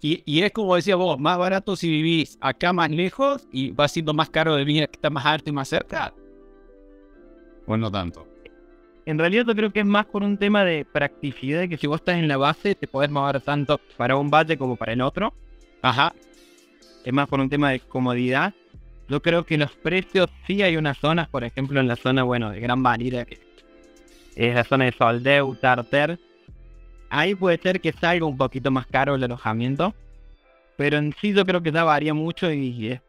Y, 0.00 0.22
y 0.24 0.42
es 0.42 0.52
como 0.52 0.76
decía 0.76 0.96
vos, 0.96 1.18
más 1.18 1.38
barato 1.38 1.74
si 1.74 1.90
vivís 1.90 2.38
acá 2.40 2.72
más 2.72 2.90
lejos 2.90 3.48
y 3.52 3.70
va 3.72 3.88
siendo 3.88 4.14
más 4.14 4.30
caro 4.30 4.54
de 4.54 4.64
venir 4.64 4.88
que 4.88 4.96
está 4.96 5.10
más 5.10 5.26
alto 5.26 5.50
y 5.50 5.52
más 5.52 5.68
cerca. 5.68 6.12
O 7.66 7.76
no 7.76 7.90
tanto. 7.90 8.26
En 9.06 9.18
realidad 9.18 9.46
yo 9.46 9.54
creo 9.54 9.72
que 9.72 9.80
es 9.80 9.86
más 9.86 10.06
por 10.06 10.22
un 10.22 10.36
tema 10.36 10.64
de 10.64 10.84
practicidad, 10.84 11.68
que 11.68 11.78
si 11.78 11.86
vos 11.86 12.00
estás 12.00 12.16
en 12.16 12.28
la 12.28 12.36
base 12.36 12.74
te 12.74 12.86
podés 12.86 13.10
mover 13.10 13.40
tanto 13.40 13.80
para 13.96 14.16
un 14.16 14.30
valle 14.30 14.58
como 14.58 14.76
para 14.76 14.92
el 14.92 15.00
otro. 15.00 15.32
Ajá. 15.82 16.12
Es 17.04 17.12
más 17.12 17.26
por 17.26 17.40
un 17.40 17.48
tema 17.48 17.70
de 17.70 17.80
comodidad. 17.80 18.52
Yo 19.08 19.22
creo 19.22 19.46
que 19.46 19.56
los 19.56 19.72
precios 19.72 20.28
sí 20.46 20.62
hay 20.62 20.76
unas 20.76 20.98
zonas, 20.98 21.28
por 21.28 21.42
ejemplo 21.42 21.80
en 21.80 21.88
la 21.88 21.96
zona, 21.96 22.22
bueno, 22.22 22.50
de 22.50 22.60
Gran 22.60 22.82
Valira, 22.82 23.24
que 23.24 23.38
es 24.38 24.54
la 24.54 24.64
zona 24.64 24.84
de 24.86 24.92
Soldeu, 24.92 25.54
Tarter. 25.56 26.18
Ahí 27.10 27.34
puede 27.34 27.58
ser 27.58 27.80
que 27.80 27.92
salga 27.92 28.24
un 28.26 28.36
poquito 28.36 28.70
más 28.70 28.86
caro 28.86 29.14
el 29.14 29.24
alojamiento. 29.24 29.94
Pero 30.76 30.96
en 30.98 31.12
sí 31.20 31.32
yo 31.34 31.44
creo 31.44 31.62
que 31.62 31.72
ya 31.72 31.84
varía 31.84 32.14
mucho 32.14 32.50
y 32.52 32.92
es 32.92 33.00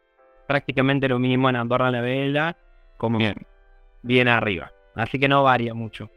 prácticamente 0.48 1.08
lo 1.08 1.18
mismo 1.18 1.48
en 1.48 1.56
Andorra 1.56 1.90
la 1.90 2.00
Vela 2.00 2.56
como 2.96 3.18
Bien. 3.18 3.36
bien 4.02 4.26
arriba. 4.28 4.72
Así 4.96 5.18
que 5.18 5.28
no 5.28 5.44
varía 5.44 5.72
mucho. 5.74 6.10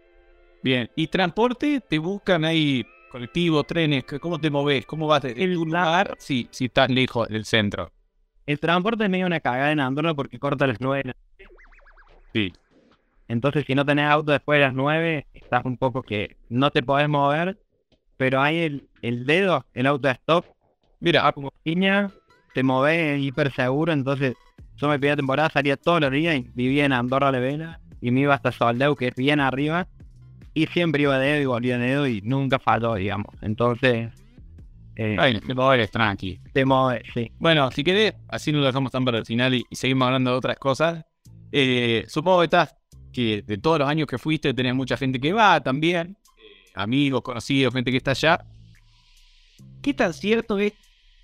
Bien. 0.63 0.89
¿Y 0.95 1.07
transporte? 1.07 1.79
¿Te 1.87 1.99
buscan 1.99 2.43
ahí 2.45 2.85
colectivos, 3.11 3.67
trenes? 3.67 4.03
¿Qué- 4.05 4.19
¿Cómo 4.19 4.39
te 4.39 4.49
moves? 4.49 4.85
¿Cómo 4.87 5.05
vas 5.07 5.21
de 5.21 5.31
El 5.33 5.53
lugar 5.53 6.15
si, 6.17 6.47
si 6.51 6.65
estás 6.65 6.89
lejos 6.89 7.27
del 7.27 7.45
centro? 7.45 7.91
El 8.47 8.59
transporte 8.59 9.03
es 9.03 9.09
medio 9.09 9.27
una 9.27 9.39
cagada 9.39 9.71
en 9.71 9.79
Andorra 9.79 10.13
porque 10.15 10.39
corta 10.39 10.65
las 10.65 10.81
9 10.81 11.03
de 11.03 11.09
la 11.09 11.15
Sí. 12.33 12.51
Entonces, 13.27 13.65
si 13.65 13.75
no 13.75 13.85
tenés 13.85 14.05
auto 14.05 14.31
después 14.31 14.57
de 14.57 14.65
las 14.65 14.73
9, 14.73 15.27
estás 15.33 15.65
un 15.65 15.77
poco 15.77 16.01
que 16.03 16.37
no 16.49 16.71
te 16.71 16.83
podés 16.83 17.09
mover. 17.09 17.59
Pero 18.17 18.41
hay 18.41 18.59
el, 18.59 18.89
el 19.01 19.25
dedo, 19.25 19.65
el 19.73 19.87
auto 19.87 20.07
de 20.07 20.13
stop, 20.13 20.45
Mira, 21.03 21.29
como 21.33 21.51
piña, 21.63 22.09
te 22.53 22.63
movés 22.63 23.21
hiper 23.21 23.51
seguro. 23.51 23.91
Entonces, 23.91 24.35
yo 24.77 24.87
me 24.87 24.97
pedía 24.97 25.17
temporada, 25.17 25.49
salía 25.49 25.75
todos 25.75 25.99
los 25.99 26.11
días 26.11 26.37
y 26.37 26.49
vivía 26.53 26.85
en 26.85 26.93
Andorra 26.93 27.29
la 27.29 27.39
Vela. 27.39 27.81
Y 27.99 28.11
me 28.11 28.21
iba 28.21 28.33
hasta 28.33 28.53
Soldeu, 28.53 28.95
que 28.95 29.09
es 29.09 29.15
bien 29.15 29.41
arriba. 29.41 29.87
Y 30.53 30.67
siempre 30.67 31.01
iba 31.01 31.19
de 31.19 31.27
dedo 31.27 31.41
y 31.41 31.45
volvía 31.45 31.77
de 31.77 31.87
dedo 31.87 32.07
y 32.07 32.21
nunca 32.21 32.57
falló, 32.57 32.95
digamos. 32.95 33.35
Entonces, 33.41 34.11
eh, 34.95 35.17
ay, 35.19 35.41
te 35.41 35.53
mueves 35.53 35.91
tranqui. 35.91 36.39
te 36.53 36.63
moves, 36.63 37.03
sí. 37.13 37.29
Bueno, 37.37 37.69
si 37.71 37.83
querés, 37.83 38.13
así 38.29 38.53
no 38.53 38.59
lo 38.59 38.65
dejamos 38.65 38.91
tan 38.91 39.03
para 39.03 39.17
el 39.17 39.25
final 39.25 39.53
y, 39.55 39.65
y 39.69 39.75
seguimos 39.75 40.05
hablando 40.05 40.31
de 40.31 40.37
otras 40.37 40.57
cosas. 40.57 41.03
Eh, 41.51 42.05
supongo 42.07 42.39
que 42.39 42.45
estás, 42.45 42.75
que 43.13 43.41
de 43.41 43.57
todos 43.57 43.79
los 43.79 43.87
años 43.87 44.07
que 44.07 44.17
fuiste, 44.17 44.53
tenés 44.53 44.75
mucha 44.75 44.97
gente 44.97 45.19
que 45.19 45.31
va 45.31 45.61
también, 45.61 46.17
eh, 46.37 46.71
amigos, 46.73 47.21
conocidos, 47.21 47.73
gente 47.73 47.91
que 47.91 47.97
está 47.97 48.11
allá. 48.11 48.45
¿Qué 49.81 49.93
tan 49.93 50.13
cierto 50.13 50.59
es 50.59 50.73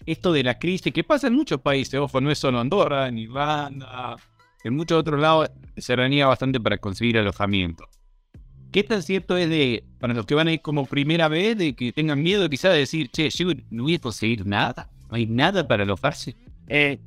esto 0.06 0.32
de 0.32 0.44
la 0.44 0.58
crisis 0.58 0.94
que 0.94 1.04
pasa 1.04 1.28
en 1.28 1.34
muchos 1.34 1.60
países? 1.62 2.00
Ojo, 2.00 2.22
no 2.22 2.32
es 2.32 2.40
solo 2.40 2.60
Andorra, 2.60 3.08
en 3.08 3.18
Irlanda, 3.18 4.16
en 4.64 4.76
muchos 4.76 5.00
otros 5.00 5.20
lados 5.20 5.50
se 5.78 5.96
reunía 5.96 6.28
bastante 6.28 6.60
para 6.60 6.78
conseguir 6.78 7.18
alojamiento. 7.18 7.86
¿Qué 8.72 8.84
tan 8.84 9.02
cierto 9.02 9.36
es 9.36 9.50
de, 9.50 9.84
para 10.00 10.14
los 10.14 10.26
que 10.26 10.36
van 10.36 10.48
a 10.48 10.54
ir 10.54 10.62
como 10.62 10.86
primera 10.86 11.28
vez, 11.28 11.58
de 11.58 11.74
que 11.76 11.92
tengan 11.92 12.22
miedo 12.22 12.48
quizás 12.50 12.74
de 12.74 12.80
decir, 12.80 13.10
che, 13.10 13.30
yo 13.30 13.48
no 13.72 13.84
voy 13.84 13.96
a 13.96 14.00
conseguir 14.00 14.46
nada? 14.46 14.90
No 15.10 15.16
hay 15.16 15.26
nada 15.26 15.68
para 15.68 15.84
alojarse. 15.84 16.36
Eh, 16.68 17.00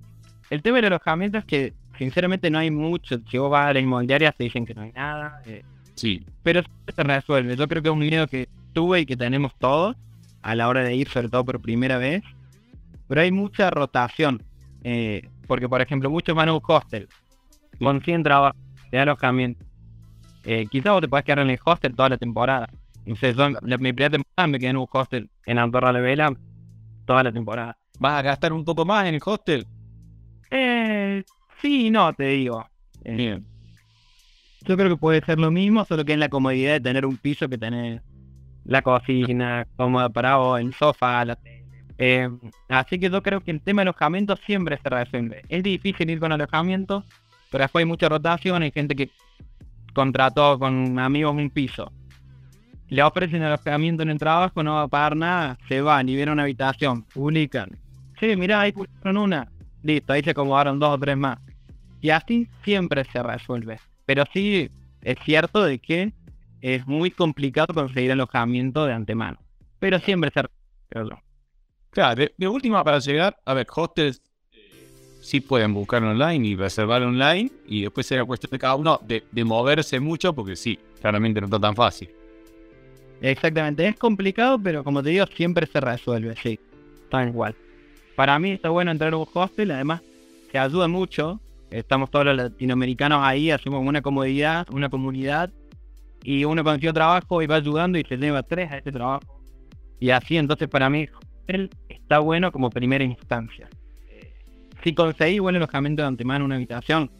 el 0.50 0.60
tema 0.60 0.76
del 0.76 0.86
alojamiento 0.86 1.38
es 1.38 1.44
que, 1.44 1.74
sinceramente, 2.02 2.50
no 2.50 2.58
hay 2.58 2.70
mucho. 2.70 3.18
Si 3.30 3.38
vos 3.38 3.50
vas 3.50 3.68
a 3.70 3.72
la 3.74 3.80
inmobiliaria, 3.80 4.32
te 4.32 4.44
dicen 4.44 4.66
que 4.66 4.74
no 4.74 4.82
hay 4.82 4.92
nada. 4.92 5.42
eh, 5.46 5.62
Sí, 5.94 6.24
pero 6.42 6.62
se 6.94 7.02
resuelve. 7.02 7.56
Yo 7.56 7.68
creo 7.68 7.82
que 7.82 7.88
es 7.88 7.92
un 7.92 7.98
miedo 8.00 8.26
que 8.26 8.48
tuve 8.72 9.00
y 9.00 9.06
que 9.06 9.16
tenemos 9.16 9.52
todos 9.58 9.96
a 10.42 10.54
la 10.54 10.68
hora 10.68 10.82
de 10.82 10.96
ir, 10.96 11.08
sobre 11.08 11.28
todo 11.28 11.44
por 11.44 11.60
primera 11.60 11.98
vez. 11.98 12.22
Pero 13.08 13.20
hay 13.20 13.30
mucha 13.32 13.70
rotación. 13.70 14.42
eh, 14.84 15.28
porque, 15.46 15.68
por 15.68 15.80
ejemplo, 15.82 16.08
muchos 16.10 16.34
van 16.34 16.48
a 16.48 16.54
un 16.54 16.60
hostel. 16.66 17.08
Consiguen 17.78 18.22
trabajo 18.22 18.56
de 18.90 18.98
alojamiento. 18.98 19.64
Eh, 20.44 20.66
quizás 20.70 20.92
vos 20.92 21.00
te 21.02 21.08
podés 21.08 21.24
quedar 21.24 21.40
en 21.40 21.50
el 21.50 21.58
hostel 21.64 21.94
toda 21.94 22.08
la 22.10 22.16
temporada. 22.18 22.68
Entonces, 23.04 23.36
yo, 23.36 23.50
la, 23.50 23.78
mi 23.78 23.92
primera 23.92 24.10
temporada 24.10 24.46
me 24.48 24.58
quedé 24.58 24.70
en 24.70 24.76
un 24.78 24.86
hostel 24.90 25.30
en 25.46 25.58
Andorra 25.58 25.92
la 25.92 26.00
Vela 26.00 26.32
toda 27.04 27.22
la 27.22 27.32
temporada. 27.32 27.76
¿Vas 27.98 28.14
a 28.18 28.22
gastar 28.22 28.52
un 28.52 28.64
poco 28.64 28.84
más 28.84 29.06
en 29.06 29.14
el 29.16 29.20
hostel? 29.24 29.66
Eh, 30.50 31.22
sí 31.62 31.86
y 31.86 31.90
no, 31.90 32.12
te 32.12 32.24
digo. 32.24 32.68
Eh. 33.04 33.40
Yo 34.64 34.76
creo 34.76 34.90
que 34.90 34.96
puede 34.96 35.24
ser 35.24 35.38
lo 35.38 35.50
mismo, 35.50 35.84
solo 35.84 36.04
que 36.04 36.12
en 36.12 36.20
la 36.20 36.28
comodidad 36.28 36.72
de 36.72 36.80
tener 36.80 37.06
un 37.06 37.16
piso 37.16 37.48
que 37.48 37.58
tener 37.58 38.02
la 38.64 38.82
cocina 38.82 39.66
cómoda 39.76 40.08
para 40.08 40.36
vos, 40.36 40.60
el 40.60 40.74
sofá, 40.74 41.24
la 41.24 41.36
tele. 41.36 41.62
Eh, 41.98 42.28
así 42.68 42.98
que 42.98 43.10
yo 43.10 43.22
creo 43.22 43.40
que 43.40 43.50
el 43.50 43.60
tema 43.60 43.82
de 43.82 43.88
alojamiento 43.88 44.36
siempre 44.36 44.78
se 44.82 44.88
resuelve. 44.88 45.42
Es 45.48 45.62
difícil 45.62 46.10
ir 46.10 46.20
con 46.20 46.32
alojamiento, 46.32 47.04
pero 47.50 47.62
después 47.62 47.82
hay 47.82 47.88
mucha 47.88 48.08
rotación, 48.08 48.62
hay 48.62 48.70
gente 48.70 48.94
que 48.94 49.10
contrató 49.94 50.58
con 50.58 50.98
amigos 50.98 51.34
un 51.34 51.50
piso. 51.50 51.92
Le 52.88 53.02
ofrecen 53.02 53.42
alojamiento 53.42 54.02
en 54.02 54.10
el 54.10 54.18
trabajo, 54.18 54.62
no 54.62 54.74
va 54.74 54.82
a 54.82 54.88
pagar 54.88 55.16
nada, 55.16 55.58
se 55.68 55.80
van 55.80 56.08
y 56.08 56.14
vienen 56.14 56.30
a 56.30 56.32
una 56.32 56.42
habitación, 56.42 57.04
publican. 57.04 57.70
Sí, 58.20 58.36
mirá, 58.36 58.60
ahí 58.60 58.72
pusieron 58.72 59.16
una. 59.16 59.50
Listo, 59.82 60.12
ahí 60.12 60.22
se 60.22 60.30
acomodaron 60.30 60.78
dos 60.78 60.90
o 60.90 60.98
tres 60.98 61.16
más. 61.16 61.38
Y 62.02 62.10
así 62.10 62.48
siempre 62.64 63.04
se 63.04 63.22
resuelve. 63.22 63.78
Pero 64.04 64.24
sí 64.32 64.68
es 65.02 65.16
cierto 65.24 65.64
de 65.64 65.78
que 65.78 66.12
es 66.60 66.86
muy 66.86 67.10
complicado 67.10 67.72
conseguir 67.72 68.12
alojamiento 68.12 68.84
de 68.84 68.92
antemano. 68.92 69.38
Pero 69.78 69.98
siempre 70.00 70.30
se 70.34 70.42
resuelve. 70.90 71.22
Claro, 71.90 72.16
de, 72.16 72.34
de 72.36 72.48
última 72.48 72.82
para 72.82 72.98
llegar, 72.98 73.38
a 73.44 73.54
ver, 73.54 73.66
hostels 73.74 74.20
eh, 74.52 74.88
sí 75.20 75.40
pueden 75.40 75.74
buscar 75.74 76.02
online 76.02 76.46
y 76.48 76.56
reservar 76.56 77.02
online 77.02 77.50
y 77.66 77.82
después 77.82 78.06
será 78.06 78.24
cuestión 78.24 78.50
de 78.50 78.58
cada 78.58 78.74
uno 78.74 78.98
de, 79.06 79.22
de 79.30 79.44
moverse 79.44 80.00
mucho 80.00 80.32
porque 80.32 80.56
sí, 80.56 80.78
claramente 81.00 81.40
no 81.40 81.46
está 81.46 81.60
tan 81.60 81.76
fácil. 81.76 82.08
Exactamente, 83.20 83.86
es 83.86 83.96
complicado, 83.96 84.58
pero 84.58 84.82
como 84.82 85.02
te 85.02 85.10
digo, 85.10 85.26
siempre 85.26 85.66
se 85.66 85.80
resuelve, 85.80 86.34
sí. 86.42 86.58
Tal 87.10 87.28
igual. 87.28 87.54
Para 88.16 88.38
mí 88.38 88.50
está 88.52 88.70
bueno 88.70 88.90
entrar 88.90 89.12
a 89.12 89.16
un 89.16 89.28
hostel, 89.32 89.70
además 89.70 90.00
que 90.50 90.58
ayuda 90.58 90.88
mucho. 90.88 91.40
Estamos 91.72 92.10
todos 92.10 92.26
los 92.26 92.36
latinoamericanos 92.36 93.20
ahí, 93.22 93.50
hacemos 93.50 93.80
una 93.84 94.02
comodidad, 94.02 94.66
una 94.70 94.90
comunidad, 94.90 95.50
y 96.22 96.44
uno 96.44 96.62
consiguió 96.62 96.92
trabajo 96.92 97.40
y 97.40 97.46
va 97.46 97.56
ayudando 97.56 97.98
y 97.98 98.04
se 98.04 98.18
lleva 98.18 98.42
tres 98.42 98.70
a 98.70 98.76
ese 98.76 98.92
trabajo. 98.92 99.40
Y 99.98 100.10
así, 100.10 100.36
entonces 100.36 100.68
para 100.68 100.90
mí, 100.90 101.08
hostel 101.08 101.70
está 101.88 102.18
bueno 102.18 102.52
como 102.52 102.68
primera 102.68 103.02
instancia. 103.02 103.70
Si 104.84 104.94
conseguís 104.94 105.40
buen 105.40 105.56
alojamiento 105.56 106.02
de 106.02 106.08
antemano 106.08 106.44
una 106.44 106.56
habitación, 106.56 107.10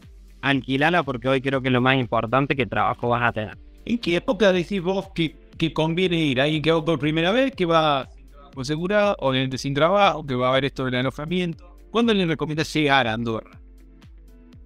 alquilala 0.41 1.01
porque 1.01 1.27
hoy 1.27 1.41
creo 1.41 1.61
que 1.61 1.69
es 1.69 1.73
lo 1.73 1.81
más 1.81 1.97
importante 1.97 2.55
que 2.55 2.67
trabajo 2.67 3.09
vas 3.09 3.23
a 3.23 3.31
tener. 3.31 3.57
¿En 3.85 3.97
qué 3.97 4.17
época 4.17 4.53
decís 4.53 4.83
vos 4.83 5.09
que, 5.15 5.35
que 5.57 5.73
conviene 5.73 6.17
ir? 6.17 6.39
¿Alguien 6.39 6.61
que 6.61 6.71
va 6.71 6.85
por 6.85 6.99
primera 6.99 7.31
vez, 7.31 7.55
que 7.55 7.65
va 7.65 8.07
sin 8.11 8.29
trabajo 8.29 8.61
asegurado, 8.61 9.15
o 9.19 9.33
gente 9.33 9.57
sin 9.57 9.73
trabajo, 9.73 10.23
que 10.23 10.35
va 10.35 10.49
a 10.49 10.53
ver 10.53 10.65
esto 10.65 10.85
del 10.85 10.95
alojamiento? 10.95 11.75
¿Cuándo 11.89 12.13
le 12.13 12.27
recomiendas 12.27 12.71
llegar 12.71 13.07
a 13.07 13.13
Andorra? 13.13 13.62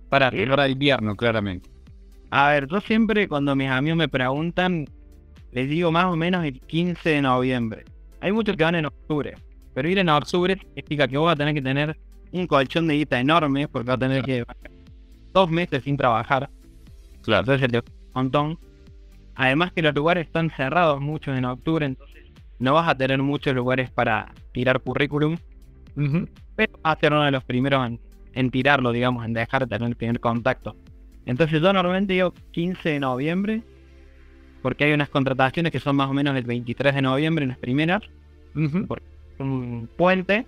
Para, 0.10 0.32
para 0.32 0.68
invierno, 0.70 1.16
claramente. 1.16 1.70
A 2.30 2.50
ver, 2.50 2.68
yo 2.68 2.82
siempre 2.82 3.28
cuando 3.28 3.56
mis 3.56 3.70
amigos 3.70 3.98
me 3.98 4.08
preguntan, 4.10 4.86
les 5.52 5.70
digo 5.70 5.92
más 5.92 6.06
o 6.06 6.16
menos 6.16 6.44
el 6.46 6.60
15 6.62 7.10
de 7.10 7.22
noviembre. 7.22 7.86
Hay 8.22 8.32
muchos 8.32 8.56
que 8.58 8.64
van 8.64 8.76
en 8.76 8.86
octubre, 8.86 9.36
pero 9.74 9.90
ir 9.90 9.98
en 10.00 10.10
octubre 10.10 10.58
significa 10.60 11.08
que 11.08 11.18
vos 11.18 11.26
vas 11.28 11.34
a 11.36 11.38
tener 11.38 11.54
que 11.54 11.62
tener 11.62 11.98
un 12.32 12.48
colchón 12.48 12.88
de 12.88 12.96
guita 12.96 13.20
enorme, 13.20 13.68
porque 13.68 13.88
vas 13.88 13.96
a 13.96 14.00
tener 14.00 14.24
que 14.24 14.44
dos 15.34 15.50
meses 15.50 15.84
sin 15.84 15.96
trabajar, 15.98 16.50
Claro. 17.22 17.42
entonces 17.42 17.62
se 17.62 17.68
te 17.70 17.78
un 17.80 18.12
montón. 18.14 18.60
Además 19.36 19.72
que 19.72 19.82
los 19.82 19.94
lugares 19.94 20.26
están 20.26 20.50
cerrados 20.50 21.00
muchos 21.00 21.38
en 21.38 21.46
octubre, 21.46 21.86
entonces 21.86 22.24
no 22.60 22.74
vas 22.74 22.90
a 22.90 22.96
tener 22.98 23.22
muchos 23.22 23.54
lugares 23.54 23.92
para 23.92 24.34
tirar 24.52 24.80
currículum, 24.82 25.38
pero 26.56 26.74
vas 26.84 26.98
a 26.98 27.00
ser 27.00 27.14
uno 27.14 27.24
de 27.24 27.32
los 27.32 27.44
primeros 27.44 27.86
en, 27.86 28.00
en 28.38 28.52
tirarlo, 28.52 28.92
digamos, 28.92 29.26
en 29.26 29.34
dejar 29.34 29.68
de 29.68 29.76
tener 29.76 29.90
el 29.90 29.96
primer 29.96 30.20
contacto. 30.20 30.76
Entonces 31.26 31.60
yo 31.60 31.74
normalmente 31.74 32.14
digo 32.14 32.34
15 32.52 32.90
de 32.90 33.00
noviembre, 33.00 33.64
porque 34.62 34.84
hay 34.84 34.94
unas 34.94 35.10
contrataciones 35.10 35.72
que 35.72 35.80
son 35.80 35.96
más 35.96 36.10
o 36.10 36.14
menos 36.14 36.36
el 36.38 36.44
23 36.44 36.94
de 36.94 37.02
noviembre, 37.02 37.48
las 37.48 37.58
primeras, 37.58 38.04
un 38.54 39.90
puente 39.98 40.46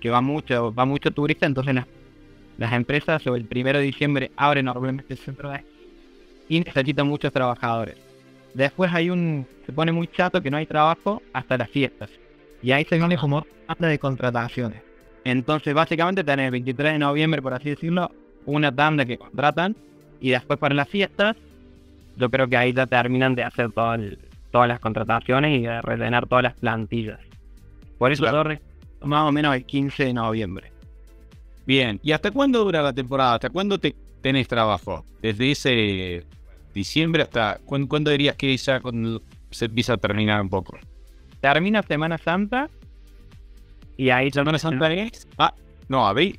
que 0.00 0.08
va 0.08 0.20
mucho, 0.20 0.72
va 0.72 0.84
mucho 0.84 1.10
turista, 1.10 1.46
entonces 1.46 1.74
las, 1.74 1.86
las 2.58 2.72
empresas 2.72 3.22
sobre 3.22 3.40
el 3.40 3.48
1 3.50 3.78
de 3.78 3.80
diciembre 3.80 4.30
abren 4.36 4.66
normalmente 4.66 5.14
el 5.14 5.18
centro 5.18 5.50
de 5.50 5.64
y 6.48 6.60
necesitan 6.60 7.08
muchos 7.08 7.32
trabajadores. 7.32 7.96
Después 8.54 8.92
hay 8.94 9.10
un, 9.10 9.46
se 9.66 9.72
pone 9.72 9.90
muy 9.90 10.06
chato 10.06 10.40
que 10.40 10.50
no 10.50 10.58
hay 10.58 10.66
trabajo 10.66 11.20
hasta 11.32 11.58
las 11.58 11.68
fiestas. 11.68 12.08
Y 12.62 12.70
ahí 12.70 12.84
se 12.84 12.96
viene 12.96 13.18
como 13.18 13.44
tanda 13.66 13.88
de 13.88 13.98
contrataciones. 13.98 14.85
Entonces 15.26 15.74
básicamente 15.74 16.22
tenés 16.22 16.44
el 16.46 16.50
23 16.52 16.92
de 16.92 16.98
noviembre, 17.00 17.42
por 17.42 17.52
así 17.52 17.70
decirlo, 17.70 18.12
una 18.44 18.70
tanda 18.72 19.04
que 19.04 19.18
contratan 19.18 19.74
y 20.20 20.30
después 20.30 20.56
para 20.56 20.72
las 20.72 20.88
fiestas, 20.88 21.36
yo 22.16 22.30
creo 22.30 22.46
que 22.46 22.56
ahí 22.56 22.72
ya 22.72 22.86
terminan 22.86 23.34
de 23.34 23.42
hacer 23.42 23.72
todo 23.72 23.94
el- 23.94 24.18
todas 24.52 24.68
las 24.68 24.78
contrataciones 24.78 25.58
y 25.58 25.62
de 25.62 25.82
rellenar 25.82 26.28
todas 26.28 26.44
las 26.44 26.54
plantillas. 26.54 27.18
Por 27.98 28.12
eso 28.12 28.22
Claro. 28.22 28.52
yo 28.52 28.58
más 29.06 29.28
o 29.28 29.32
menos 29.32 29.54
el 29.56 29.64
15 29.64 30.04
de 30.04 30.12
noviembre. 30.12 30.70
Bien, 31.66 31.98
¿y 32.04 32.12
hasta 32.12 32.30
cuándo 32.30 32.62
dura 32.62 32.80
la 32.80 32.92
temporada? 32.92 33.34
¿Hasta 33.34 33.50
cuándo 33.50 33.78
te 33.78 33.96
tenés 34.22 34.46
trabajo? 34.46 35.04
Desde 35.20 35.50
ese 35.50 36.24
diciembre 36.72 37.22
hasta. 37.24 37.58
¿Cuándo, 37.64 37.88
cuándo 37.88 38.12
dirías 38.12 38.36
que 38.36 38.56
ya 38.56 38.80
se 39.50 39.64
empieza 39.64 39.94
a 39.94 39.96
terminar 39.96 40.40
un 40.40 40.48
poco? 40.50 40.78
Termina 41.40 41.82
Semana 41.82 42.16
Santa 42.16 42.70
y 43.96 44.10
ahí 44.10 44.30
¿Semana 44.30 44.58
Santa 44.58 44.92
es? 44.92 45.26
Ah, 45.38 45.54
no, 45.88 46.06
abril. 46.06 46.38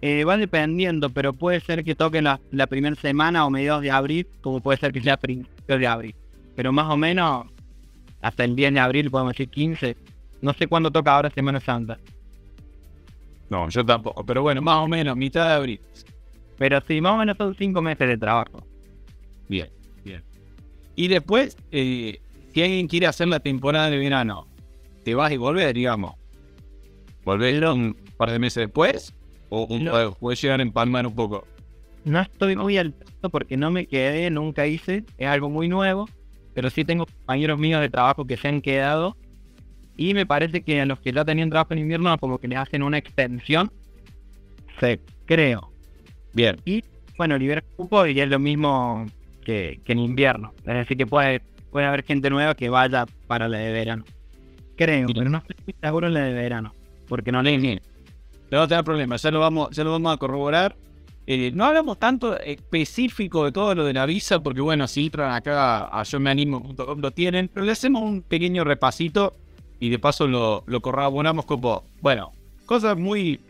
eh, 0.00 0.24
va 0.24 0.36
dependiendo, 0.36 1.10
pero 1.10 1.32
puede 1.32 1.60
ser 1.60 1.84
que 1.84 1.94
toque 1.94 2.20
la, 2.22 2.40
la 2.50 2.66
primera 2.66 2.96
semana 2.96 3.44
o 3.46 3.50
mediados 3.50 3.82
de 3.82 3.90
abril, 3.90 4.26
como 4.40 4.60
puede 4.60 4.78
ser 4.78 4.92
que 4.92 5.00
sea 5.00 5.16
principios 5.16 5.78
de 5.78 5.86
abril. 5.86 6.14
Pero 6.56 6.72
más 6.72 6.90
o 6.90 6.96
menos 6.96 7.46
hasta 8.20 8.44
el 8.44 8.54
10 8.56 8.74
de 8.74 8.80
abril, 8.80 9.10
podemos 9.10 9.32
decir 9.32 9.48
15. 9.48 9.96
No 10.42 10.52
sé 10.54 10.66
cuándo 10.66 10.90
toca 10.90 11.14
ahora 11.14 11.30
Semana 11.30 11.60
Santa. 11.60 11.98
No, 13.48 13.68
yo 13.68 13.84
tampoco. 13.84 14.24
Pero 14.24 14.42
bueno, 14.42 14.62
más 14.62 14.78
o 14.78 14.88
menos, 14.88 15.16
mitad 15.16 15.46
de 15.48 15.54
abril. 15.54 15.80
Pero 16.58 16.80
sí, 16.86 17.00
más 17.00 17.12
o 17.12 17.16
menos 17.18 17.36
son 17.36 17.54
5 17.54 17.82
meses 17.82 18.08
de 18.08 18.16
trabajo. 18.16 18.64
Bien, 19.48 19.68
bien. 20.04 20.22
Y 20.96 21.08
después, 21.08 21.56
eh, 21.70 22.20
si 22.52 22.62
alguien 22.62 22.86
quiere 22.88 23.06
hacer 23.06 23.28
la 23.28 23.40
temporada 23.40 23.90
de 23.90 23.98
verano, 23.98 24.46
te 25.04 25.14
vas 25.14 25.32
y 25.32 25.36
volvés, 25.36 25.74
digamos. 25.74 26.14
¿Volvés 27.24 27.62
un 27.62 27.96
par 28.16 28.30
de 28.30 28.38
meses 28.38 28.64
después? 28.66 29.14
¿O 29.48 29.64
un- 29.66 29.84
No. 29.84 30.14
puedes 30.14 30.40
llegar 30.42 30.60
a 30.60 30.62
empalmar 30.62 31.06
un 31.06 31.14
poco? 31.14 31.46
No 32.04 32.20
estoy 32.20 32.56
muy 32.56 32.78
al 32.78 32.92
tanto 32.94 33.30
porque 33.30 33.56
no 33.56 33.70
me 33.70 33.86
quedé, 33.86 34.28
nunca 34.30 34.66
hice, 34.66 35.04
es 35.18 35.28
algo 35.28 35.48
muy 35.50 35.68
nuevo, 35.68 36.08
pero 36.54 36.68
sí 36.70 36.84
tengo 36.84 37.06
compañeros 37.06 37.58
míos 37.58 37.80
de 37.80 37.88
trabajo 37.90 38.26
que 38.26 38.36
se 38.36 38.48
han 38.48 38.60
quedado 38.60 39.16
y 39.96 40.14
me 40.14 40.26
parece 40.26 40.62
que 40.62 40.80
a 40.80 40.86
los 40.86 40.98
que 41.00 41.12
ya 41.12 41.24
tenían 41.24 41.50
trabajo 41.50 41.74
en 41.74 41.78
invierno 41.80 42.16
como 42.18 42.38
que 42.38 42.48
les 42.48 42.58
hacen 42.58 42.82
una 42.82 42.98
extensión, 42.98 43.70
sí, 44.80 44.98
creo. 45.26 45.70
Bien. 46.32 46.56
Y 46.64 46.82
bueno, 47.16 47.38
libera 47.38 47.62
cupo 47.76 48.04
y 48.06 48.18
es 48.18 48.28
lo 48.28 48.38
mismo 48.40 49.06
que, 49.44 49.80
que 49.84 49.92
en 49.92 49.98
invierno, 50.00 50.52
es 50.66 50.74
decir 50.74 50.96
que 50.96 51.06
puede, 51.06 51.40
puede 51.70 51.86
haber 51.86 52.02
gente 52.04 52.30
nueva 52.30 52.54
que 52.56 52.68
vaya 52.68 53.06
para 53.28 53.48
la 53.48 53.58
de 53.58 53.70
verano. 53.70 54.04
Creo, 54.76 55.06
Mira. 55.06 55.18
pero 55.20 55.30
no 55.30 55.38
estoy 55.38 55.56
muy 55.66 55.74
seguro 55.80 56.06
en 56.08 56.14
la 56.14 56.20
de 56.22 56.32
verano, 56.32 56.74
porque 57.08 57.32
no 57.32 57.42
leí 57.42 57.58
ni 57.58 57.78
No 58.50 58.66
te 58.68 58.74
da 58.74 58.82
problema, 58.82 59.16
ya 59.16 59.30
lo 59.30 59.40
vamos, 59.40 59.70
ya 59.70 59.84
lo 59.84 59.92
vamos 59.92 60.14
a 60.14 60.16
corroborar. 60.16 60.76
Eh, 61.26 61.52
no 61.54 61.64
hablamos 61.64 61.98
tanto 61.98 62.38
específico 62.38 63.44
de 63.44 63.52
todo 63.52 63.74
lo 63.74 63.84
de 63.84 63.92
la 63.92 64.06
visa, 64.06 64.42
porque 64.42 64.60
bueno, 64.60 64.88
si 64.88 65.06
entran 65.06 65.32
acá 65.32 65.86
a 65.86 66.02
yo 66.02 66.18
lo 66.18 67.10
tienen, 67.12 67.48
pero 67.48 67.64
le 67.64 67.72
hacemos 67.72 68.02
un 68.02 68.22
pequeño 68.22 68.64
repasito 68.64 69.34
y 69.78 69.90
de 69.90 69.98
paso 69.98 70.26
lo, 70.26 70.64
lo 70.66 70.80
corroboramos 70.80 71.44
como, 71.44 71.84
bueno, 72.00 72.32
cosas 72.66 72.96
muy 72.96 73.40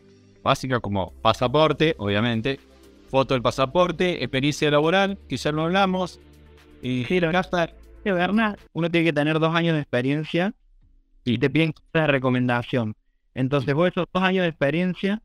básicas 0.43 0.81
como 0.81 1.13
pasaporte, 1.23 1.95
obviamente, 1.99 2.61
foto 3.09 3.35
del 3.35 3.43
pasaporte, 3.43 4.23
experiencia 4.23 4.71
laboral, 4.71 5.19
que 5.29 5.37
ya 5.37 5.53
lo 5.53 5.63
hablamos, 5.63 6.21
y 6.83 7.05
Sí, 7.05 7.21
lo 7.21 7.31
de 7.31 8.57
uno 8.73 8.91
tiene 8.91 9.05
que 9.05 9.13
tener 9.13 9.39
dos 9.39 9.55
años 9.55 9.75
de 9.75 9.83
experiencia 9.83 10.53
y 11.25 11.39
te 11.39 11.49
piden 11.49 11.73
de 11.93 12.07
recomendación. 12.09 12.97
Entonces 13.35 13.75
vos 13.75 13.89
esos 13.89 14.07
dos 14.13 14.23
años 14.23 14.43
de 14.43 14.49
experiencia 14.49 15.23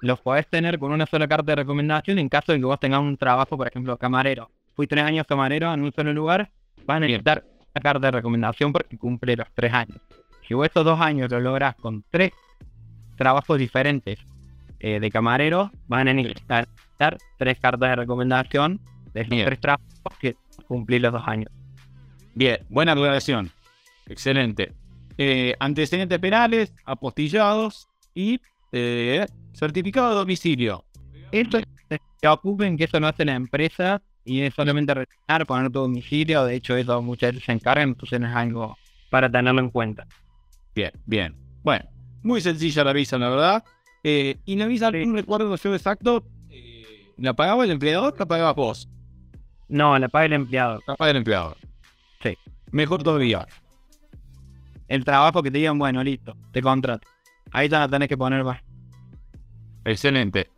los 0.00 0.20
podés 0.20 0.46
tener 0.46 0.78
con 0.78 0.92
una 0.92 1.06
sola 1.06 1.26
carta 1.26 1.52
de 1.52 1.56
recomendación 1.56 2.18
en 2.18 2.28
caso 2.28 2.52
de 2.52 2.58
que 2.58 2.64
vos 2.64 2.78
tengas 2.78 3.00
un 3.00 3.16
trabajo, 3.16 3.56
por 3.56 3.66
ejemplo, 3.66 3.96
camarero. 3.96 4.50
Fui 4.74 4.86
tres 4.86 5.04
años 5.04 5.26
camarero 5.26 5.72
en 5.72 5.82
un 5.82 5.92
solo 5.92 6.12
lugar, 6.12 6.50
vas 6.84 6.98
a 6.98 7.00
necesitar 7.00 7.44
una 7.74 7.82
carta 7.82 8.06
de 8.06 8.10
recomendación 8.12 8.72
porque 8.72 8.98
cumple 8.98 9.36
los 9.36 9.48
tres 9.54 9.72
años. 9.72 9.98
Si 10.46 10.54
vos 10.54 10.66
esos 10.66 10.84
dos 10.84 11.00
años 11.00 11.30
lo 11.30 11.40
lográs 11.40 11.74
con 11.76 12.04
tres 12.10 12.32
trabajos 13.16 13.58
diferentes 13.58 14.18
eh, 14.78 15.00
de 15.00 15.10
camarero, 15.10 15.72
van 15.88 16.08
a 16.08 16.12
necesitar 16.12 16.68
tres 17.38 17.58
cartas 17.58 17.90
de 17.90 17.96
recomendación 17.96 18.80
de 19.12 19.22
esos 19.22 19.44
tres 19.44 19.60
trabajos 19.60 20.18
que 20.20 20.36
cumplir 20.68 21.00
los 21.00 21.12
dos 21.12 21.26
años. 21.26 21.50
Bien, 22.34 22.58
buena 22.68 22.92
aclaración. 22.92 23.50
Excelente. 24.06 24.72
Eh, 25.18 25.54
antecedentes 25.60 26.18
penales, 26.18 26.74
apostillados 26.84 27.88
y 28.14 28.40
eh, 28.72 29.26
certificado 29.52 30.10
de 30.10 30.14
domicilio. 30.16 30.84
Esto 31.32 31.58
es 31.58 31.66
que 31.88 32.00
se 32.20 32.28
ocupen 32.28 32.76
que 32.76 32.84
eso 32.84 33.00
no 33.00 33.08
hace 33.08 33.24
la 33.24 33.34
empresa 33.34 34.02
y 34.24 34.42
es 34.42 34.54
solamente 34.54 34.92
rellenar, 34.92 35.46
poner 35.46 35.70
tu 35.70 35.80
domicilio. 35.80 36.44
De 36.44 36.56
hecho, 36.56 36.76
eso 36.76 37.00
muchas 37.00 37.32
veces 37.32 37.46
se 37.46 37.52
encargan, 37.52 37.90
entonces 37.90 38.20
es 38.20 38.26
algo 38.26 38.76
para 39.10 39.30
tenerlo 39.30 39.60
en 39.60 39.70
cuenta. 39.70 40.06
Bien, 40.74 40.92
bien. 41.06 41.34
Bueno, 41.62 41.86
muy 42.22 42.40
sencilla 42.40 42.84
la 42.84 42.92
visa, 42.92 43.16
la 43.18 43.30
verdad. 43.30 43.64
Eh, 44.04 44.36
y 44.44 44.56
la 44.56 44.66
visa, 44.66 44.90
no 44.90 45.14
recuerdo 45.14 45.56
yo 45.56 45.74
exacto, 45.74 46.24
eh, 46.50 47.12
¿la 47.16 47.34
pagaba 47.34 47.64
el 47.64 47.70
empleador 47.70 48.14
o 48.14 48.16
la 48.18 48.26
pagabas 48.26 48.54
vos? 48.54 48.88
No, 49.68 49.98
la 49.98 50.08
paga 50.08 50.26
el 50.26 50.32
empleado. 50.34 50.80
La 50.86 50.96
paga 50.96 51.10
el 51.10 51.16
empleador. 51.16 51.56
Sí. 52.22 52.36
Mejor 52.70 53.02
todavía. 53.02 53.46
El 54.88 55.04
trabajo 55.04 55.42
que 55.42 55.50
te 55.50 55.58
digan, 55.58 55.78
bueno, 55.78 56.02
listo, 56.04 56.36
te 56.52 56.62
contrato. 56.62 57.06
Ahí 57.52 57.68
ya 57.68 57.80
la 57.80 57.88
tenés 57.88 58.08
que 58.08 58.16
poner 58.16 58.44
más. 58.44 58.60
Excelente. 59.84 60.50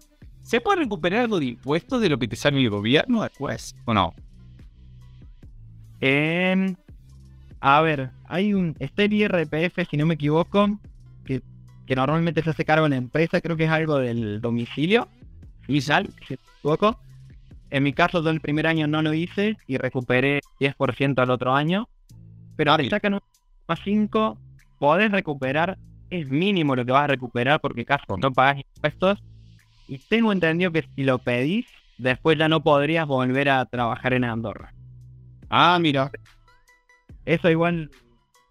¿Se 0.43 0.61
puede 0.61 0.81
recuperar 0.83 1.21
algo 1.21 1.39
de 1.39 1.47
impuestos 1.47 2.01
de 2.01 2.09
lo 2.09 2.19
que 2.19 2.29
te 2.29 2.37
sale 2.37 2.61
el 2.61 2.71
gobierno 2.71 3.23
después? 3.23 3.75
¿O 3.85 3.93
no? 3.93 4.15
Em, 6.01 6.75
a 7.61 7.81
ver, 7.81 8.11
hay 8.27 8.55
un. 8.55 8.75
Está 8.79 9.05
el 9.05 9.13
IRPF, 9.13 9.87
si 9.91 9.97
no 9.97 10.07
me 10.07 10.15
equivoco, 10.15 10.79
que, 11.25 11.43
que 11.87 11.97
normalmente 11.97 12.43
se 12.43 12.51
hace 12.51 12.65
cargo 12.65 12.87
en 12.87 12.91
la 12.91 12.97
empresa, 12.97 13.41
creo 13.41 13.57
que 13.57 13.65
es 13.65 13.71
algo 13.71 13.99
del 13.99 14.41
domicilio. 14.41 15.09
Visal, 15.67 16.09
si 16.27 16.35
no 16.35 16.41
me 16.41 16.59
equivoco. 16.59 17.01
En 17.71 17.83
mi 17.83 17.93
caso, 17.93 18.23
yo 18.23 18.31
el 18.31 18.41
primer 18.41 18.67
año 18.67 18.87
no 18.87 19.03
lo 19.03 19.13
hice 19.13 19.59
y 19.67 19.77
recuperé 19.77 20.41
10% 20.59 21.19
al 21.21 21.31
otro 21.31 21.55
año. 21.55 21.89
Pero 22.57 22.71
ahora 22.71 22.85
Sí. 22.85 22.91
sacan 22.91 23.15
un 23.15 23.21
más 23.69 23.81
5, 23.85 24.39
podés 24.79 25.13
recuperar, 25.13 25.79
es 26.11 26.29
mínimo 26.29 26.75
lo 26.75 26.85
que 26.85 26.93
vas 26.93 27.05
a 27.05 27.09
recuperar 27.09 27.61
porque 27.61 27.85
casi 27.85 28.05
no 28.21 28.33
pagas 28.33 28.63
impuestos. 28.75 29.23
Y 29.87 29.99
tengo 29.99 30.33
entendido 30.33 30.73
que 30.73 30.87
si 30.95 31.05
lo 31.05 31.19
pedís, 31.19 31.67
después 31.99 32.39
ya 32.39 32.49
no 32.49 32.63
podrías 32.63 33.07
volver 33.07 33.49
a 33.49 33.65
trabajar 33.67 34.13
en 34.15 34.25
Andorra. 34.25 34.73
Ah, 35.51 35.79
mira. 35.81 36.11
Eso 37.25 37.51
igual 37.51 37.91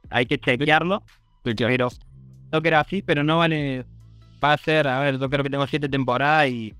hay 0.09 0.25
que 0.25 0.37
chequearlo, 0.37 1.03
pero 1.43 1.89
no 2.51 2.61
que 2.61 2.67
era 2.67 2.79
así, 2.79 3.01
pero 3.01 3.23
no 3.23 3.39
vale. 3.39 3.85
Va 4.43 4.53
a 4.53 4.57
ser, 4.57 4.87
a 4.87 4.99
ver, 4.99 5.17
yo 5.19 5.29
creo 5.29 5.43
que 5.43 5.49
tengo 5.49 5.65
siete 5.65 5.89
temporadas 5.89 6.47
y 6.49 6.75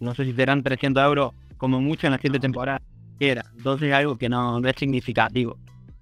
no 0.00 0.14
sé 0.14 0.24
si 0.24 0.32
serán 0.32 0.62
300 0.62 1.04
euros 1.04 1.32
como 1.58 1.80
mucho 1.80 2.06
en 2.06 2.12
las 2.12 2.20
siete 2.20 2.38
temporadas 2.38 2.80
que 3.18 3.30
era. 3.30 3.44
Entonces 3.56 3.88
es 3.88 3.94
algo 3.94 4.16
que 4.16 4.28
no, 4.28 4.58
no 4.58 4.68
es 4.68 4.76
significativo. 4.76 5.58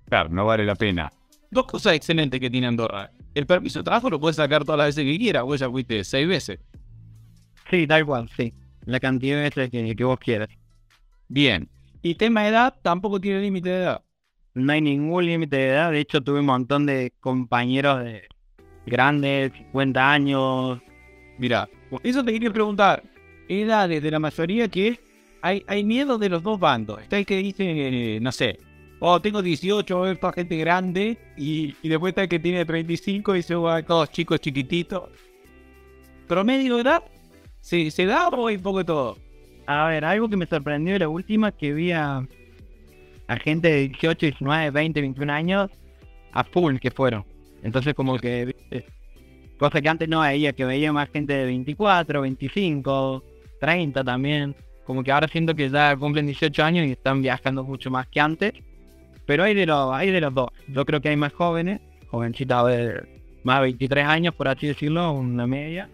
Claro, 0.09 0.29
no 0.29 0.45
vale 0.45 0.65
la 0.65 0.77
pena. 0.77 1.11
Dos 1.51 1.67
cosas 1.67 1.95
excelentes 1.95 2.41
que 2.41 2.51
tiene 2.51 2.67
Andorra. 2.67 3.11
El 3.35 3.47
permiso 3.47 3.81
de 3.81 3.85
trabajo 3.85 4.11
lo 4.11 4.19
puedes 4.19 4.37
sacar 4.37 4.65
todas 4.65 4.79
las 4.79 4.89
veces 4.89 5.05
que 5.05 5.19
quieras. 5.19 5.43
Vos 5.45 5.61
ya 5.61 5.71
fuiste 5.71 6.03
seis 6.05 6.27
veces. 6.27 6.59
Sí, 7.71 7.87
da 7.87 7.99
igual, 7.99 8.29
sí. 8.37 8.53
La 8.85 9.01
cantidad 9.01 9.37
de 9.37 9.43
veces 9.43 9.71
que, 9.71 9.97
que 9.97 10.05
vos 10.05 10.19
quieras. 10.19 10.49
Bien. 11.29 11.69
Y 12.03 12.15
tema 12.15 12.43
de 12.43 12.49
edad, 12.49 12.75
tampoco 12.83 13.21
tiene 13.21 13.41
límite 13.41 13.69
de 13.69 13.77
edad. 13.77 14.03
No 14.55 14.73
hay 14.73 14.81
ningún 14.81 15.27
límite 15.27 15.57
de 15.57 15.69
edad. 15.69 15.91
De 15.91 16.01
hecho, 16.01 16.23
tuve 16.23 16.41
un 16.41 16.47
montón 16.47 16.87
de 16.87 17.13
compañeros 17.21 18.05
de 18.05 18.23
grandes, 18.87 19.53
50 19.53 20.13
años. 20.13 20.81
Mira, 21.39 21.69
eso 22.03 22.25
te 22.25 22.33
quería 22.33 22.53
preguntar. 22.53 23.03
Edades 23.49 24.03
de 24.03 24.11
la 24.11 24.19
mayoría 24.19 24.69
que 24.69 24.99
hay, 25.43 25.63
hay 25.67 25.85
miedo 25.85 26.19
de 26.19 26.29
los 26.29 26.43
dos 26.43 26.59
bandos. 26.59 27.03
Está 27.03 27.19
el 27.19 27.27
que 27.27 27.37
dice, 27.37 28.17
eh, 28.17 28.21
no 28.21 28.33
sé, 28.33 28.59
oh, 29.01 29.21
tengo 29.21 29.43
18, 29.43 30.01
veo 30.01 30.19
toda 30.19 30.33
gente 30.33 30.57
grande. 30.57 31.19
Y, 31.37 31.75
y 31.83 31.89
después 31.89 32.13
está 32.13 32.23
el 32.23 32.29
que 32.29 32.39
tiene 32.39 32.65
35 32.65 33.35
y 33.35 33.39
dice, 33.39 33.55
oh, 33.55 33.85
todos 33.85 34.11
chicos 34.11 34.41
chiquititos. 34.41 35.11
¿Promedio 36.27 36.77
de 36.77 36.83
edad? 36.83 37.03
¿Se, 37.61 37.91
se 37.91 38.07
da 38.07 38.29
o 38.29 38.47
hay 38.49 38.59
poco 38.59 38.79
de 38.79 38.85
todo? 38.85 39.19
A 39.67 39.89
ver, 39.89 40.05
algo 40.05 40.29
que 40.29 40.37
me 40.37 40.47
sorprendió 40.47 40.93
de 40.93 41.01
la 41.01 41.09
última 41.09 41.53
que 41.53 41.73
vi 41.73 41.93
a, 41.93 42.27
a 43.27 43.37
gente 43.37 43.69
de 43.69 43.89
18, 43.89 44.27
19, 44.27 44.71
20, 44.71 45.01
21 45.01 45.33
años 45.33 45.71
a 46.33 46.45
full 46.45 46.77
que 46.79 46.91
fueron. 46.91 47.25
Entonces 47.63 47.95
como 47.95 48.19
que, 48.19 48.55
cosa 49.59 49.81
que 49.81 49.89
antes 49.89 50.09
no 50.09 50.21
veía, 50.21 50.53
que 50.53 50.65
veía 50.65 50.93
más 50.93 51.09
gente 51.11 51.33
de 51.33 51.47
24, 51.47 52.21
25, 52.21 53.25
30 53.61 54.05
también. 54.05 54.55
Como 54.85 55.03
que 55.03 55.11
ahora 55.11 55.27
siento 55.27 55.55
que 55.55 55.69
ya 55.69 55.97
cumplen 55.97 56.27
18 56.27 56.63
años 56.63 56.87
y 56.87 56.93
están 56.93 57.23
viajando 57.23 57.65
mucho 57.65 57.91
más 57.91 58.07
que 58.07 58.21
antes. 58.21 58.53
Pero 59.27 59.45
hay 59.45 59.55
de, 59.55 59.67
los, 59.67 59.93
hay 59.93 60.11
de 60.11 60.21
los 60.21 60.33
dos. 60.33 60.51
Yo 60.69 60.85
creo 60.85 61.01
que 61.01 61.09
hay 61.09 61.17
más 61.17 61.33
jóvenes, 61.33 61.81
jovencitas 62.09 62.67
de 62.67 63.05
más 63.45 63.59
de 63.59 63.63
23 63.63 64.07
años, 64.07 64.35
por 64.35 64.49
así 64.49 64.69
decirlo, 64.69 65.13
una 65.13 65.47
media. 65.47 65.89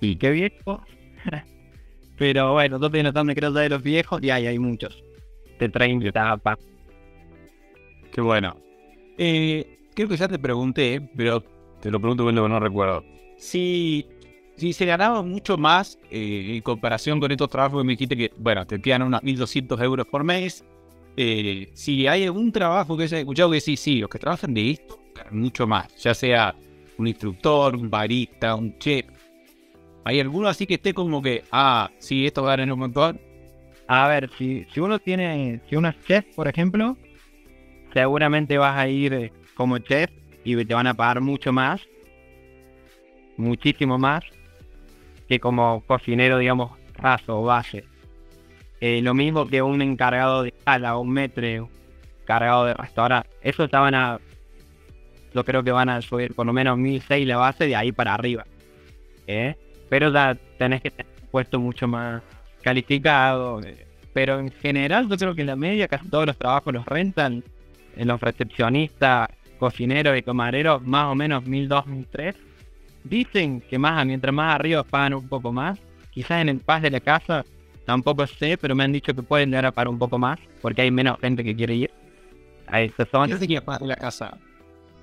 Sí. 0.00 0.16
Qué 0.16 0.30
viejo. 0.30 0.82
Pero 2.18 2.52
bueno, 2.52 2.78
yo 2.78 2.86
estoy 2.86 3.02
notando 3.02 3.34
creo 3.34 3.52
ya 3.52 3.60
de 3.60 3.68
los 3.68 3.82
viejos 3.82 4.22
y 4.22 4.30
hay, 4.30 4.46
hay 4.46 4.58
muchos. 4.58 5.02
De 5.58 5.68
30 5.68 6.36
pa. 6.38 6.58
Qué 8.12 8.20
bueno. 8.20 8.56
Eh, 9.18 9.78
creo 9.94 10.08
que 10.08 10.16
ya 10.16 10.28
te 10.28 10.38
pregunté, 10.38 11.00
pero 11.14 11.44
te 11.80 11.90
lo 11.90 12.00
pregunto 12.00 12.24
cuando 12.24 12.48
no 12.48 12.58
recuerdo. 12.58 13.04
Si 13.36 14.06
si 14.60 14.74
se 14.74 14.84
ganaba 14.84 15.22
mucho 15.22 15.56
más 15.56 15.98
eh, 16.10 16.56
en 16.56 16.60
comparación 16.60 17.18
con 17.18 17.32
estos 17.32 17.48
trabajos 17.48 17.80
que 17.80 17.86
me 17.86 17.92
dijiste 17.94 18.14
que, 18.14 18.30
bueno, 18.36 18.66
te 18.66 18.78
quedan 18.78 19.00
unos 19.00 19.22
1.200 19.22 19.82
euros 19.82 20.06
por 20.06 20.22
mes. 20.22 20.62
Eh, 21.16 21.70
si 21.74 22.06
hay 22.06 22.24
algún 22.24 22.52
trabajo 22.52 22.96
que 22.96 23.04
hayas 23.04 23.20
escuchado 23.20 23.50
que 23.50 23.60
sí, 23.60 23.76
sí, 23.76 23.98
los 23.98 24.08
que 24.08 24.18
trabajan 24.18 24.54
de 24.54 24.70
esto, 24.70 25.00
mucho 25.30 25.66
más. 25.66 25.94
Ya 25.96 26.14
sea 26.14 26.54
un 26.98 27.06
instructor, 27.06 27.76
un 27.76 27.90
barista, 27.90 28.54
un 28.54 28.78
chef. 28.78 29.06
¿Hay 30.04 30.20
alguno 30.20 30.48
así 30.48 30.66
que 30.66 30.74
esté 30.74 30.94
como 30.94 31.20
que, 31.20 31.44
ah, 31.52 31.90
sí, 31.98 32.26
estos 32.26 32.46
ganan 32.46 32.72
un 32.72 32.78
montón? 32.78 33.20
A 33.86 34.08
ver, 34.08 34.30
si, 34.38 34.66
si 34.72 34.80
uno 34.80 34.98
tiene, 34.98 35.60
si 35.68 35.76
uno 35.76 35.88
es 35.88 35.96
chef, 36.04 36.24
por 36.34 36.48
ejemplo, 36.48 36.96
seguramente 37.92 38.56
vas 38.56 38.78
a 38.78 38.88
ir 38.88 39.12
eh, 39.12 39.32
como 39.54 39.78
chef 39.78 40.10
y 40.44 40.64
te 40.64 40.74
van 40.74 40.86
a 40.86 40.94
pagar 40.94 41.20
mucho 41.20 41.52
más, 41.52 41.82
muchísimo 43.36 43.98
más, 43.98 44.22
que 45.28 45.38
como 45.38 45.82
cocinero, 45.86 46.38
digamos, 46.38 46.72
raso 46.94 47.40
o 47.40 47.42
base. 47.42 47.84
Eh, 48.80 49.02
lo 49.02 49.14
mismo 49.14 49.46
que 49.46 49.60
un 49.62 49.82
encargado 49.82 50.42
de 50.42 50.54
sala, 50.64 50.96
un 50.96 51.10
metre, 51.10 51.60
un 51.60 51.68
encargado 52.22 52.64
de 52.64 52.74
restaurante. 52.74 53.28
Eso 53.42 53.64
estaban 53.64 53.94
a. 53.94 54.18
Yo 55.34 55.44
creo 55.44 55.62
que 55.62 55.70
van 55.70 55.88
a 55.88 56.00
subir 56.00 56.34
por 56.34 56.46
lo 56.46 56.52
menos 56.52 56.76
1006 56.78 57.26
la 57.26 57.36
base 57.36 57.66
de 57.66 57.76
ahí 57.76 57.92
para 57.92 58.14
arriba. 58.14 58.46
¿eh? 59.26 59.54
Pero 59.88 60.12
ya 60.12 60.36
tenés 60.58 60.80
que 60.80 60.90
tener 60.90 61.12
puesto 61.30 61.60
mucho 61.60 61.86
más 61.86 62.22
calificado. 62.62 63.60
eh. 63.62 63.86
Pero 64.12 64.40
en 64.40 64.50
general, 64.50 65.08
yo 65.08 65.16
creo 65.16 65.34
que 65.34 65.42
en 65.42 65.46
la 65.48 65.56
media 65.56 65.86
casi 65.86 66.08
todos 66.08 66.26
los 66.26 66.36
trabajos 66.36 66.72
los 66.72 66.86
rentan. 66.86 67.44
En 67.96 68.08
los 68.08 68.20
recepcionistas, 68.20 69.28
cocineros 69.58 70.16
y 70.16 70.22
camareros, 70.22 70.82
más 70.82 71.06
o 71.06 71.14
menos 71.14 71.44
1002, 71.44 71.86
1003. 71.86 72.36
Dicen 73.04 73.60
que 73.60 73.78
más, 73.78 74.04
mientras 74.06 74.32
más 74.34 74.54
arriba 74.54 74.82
pagan 74.84 75.14
un 75.14 75.28
poco 75.28 75.52
más. 75.52 75.78
Quizás 76.10 76.42
en 76.42 76.48
el 76.48 76.58
paz 76.58 76.82
de 76.82 76.90
la 76.90 77.00
casa, 77.00 77.44
tampoco 77.84 78.26
sé, 78.26 78.56
pero 78.58 78.74
me 78.74 78.84
han 78.84 78.92
dicho 78.92 79.14
que 79.14 79.22
pueden 79.22 79.50
llegar 79.50 79.66
a 79.66 79.72
pagar 79.72 79.88
un 79.88 79.98
poco 79.98 80.18
más, 80.18 80.38
porque 80.60 80.82
hay 80.82 80.90
menos 80.90 81.18
gente 81.20 81.42
que 81.44 81.54
quiere 81.54 81.74
ir 81.74 81.90
a 82.66 82.80
esa 82.82 83.04
zona. 83.06 83.38
Tenía 83.38 83.64
paz 83.64 83.80
de 83.80 83.86
la 83.86 83.96
casa. 83.96 84.38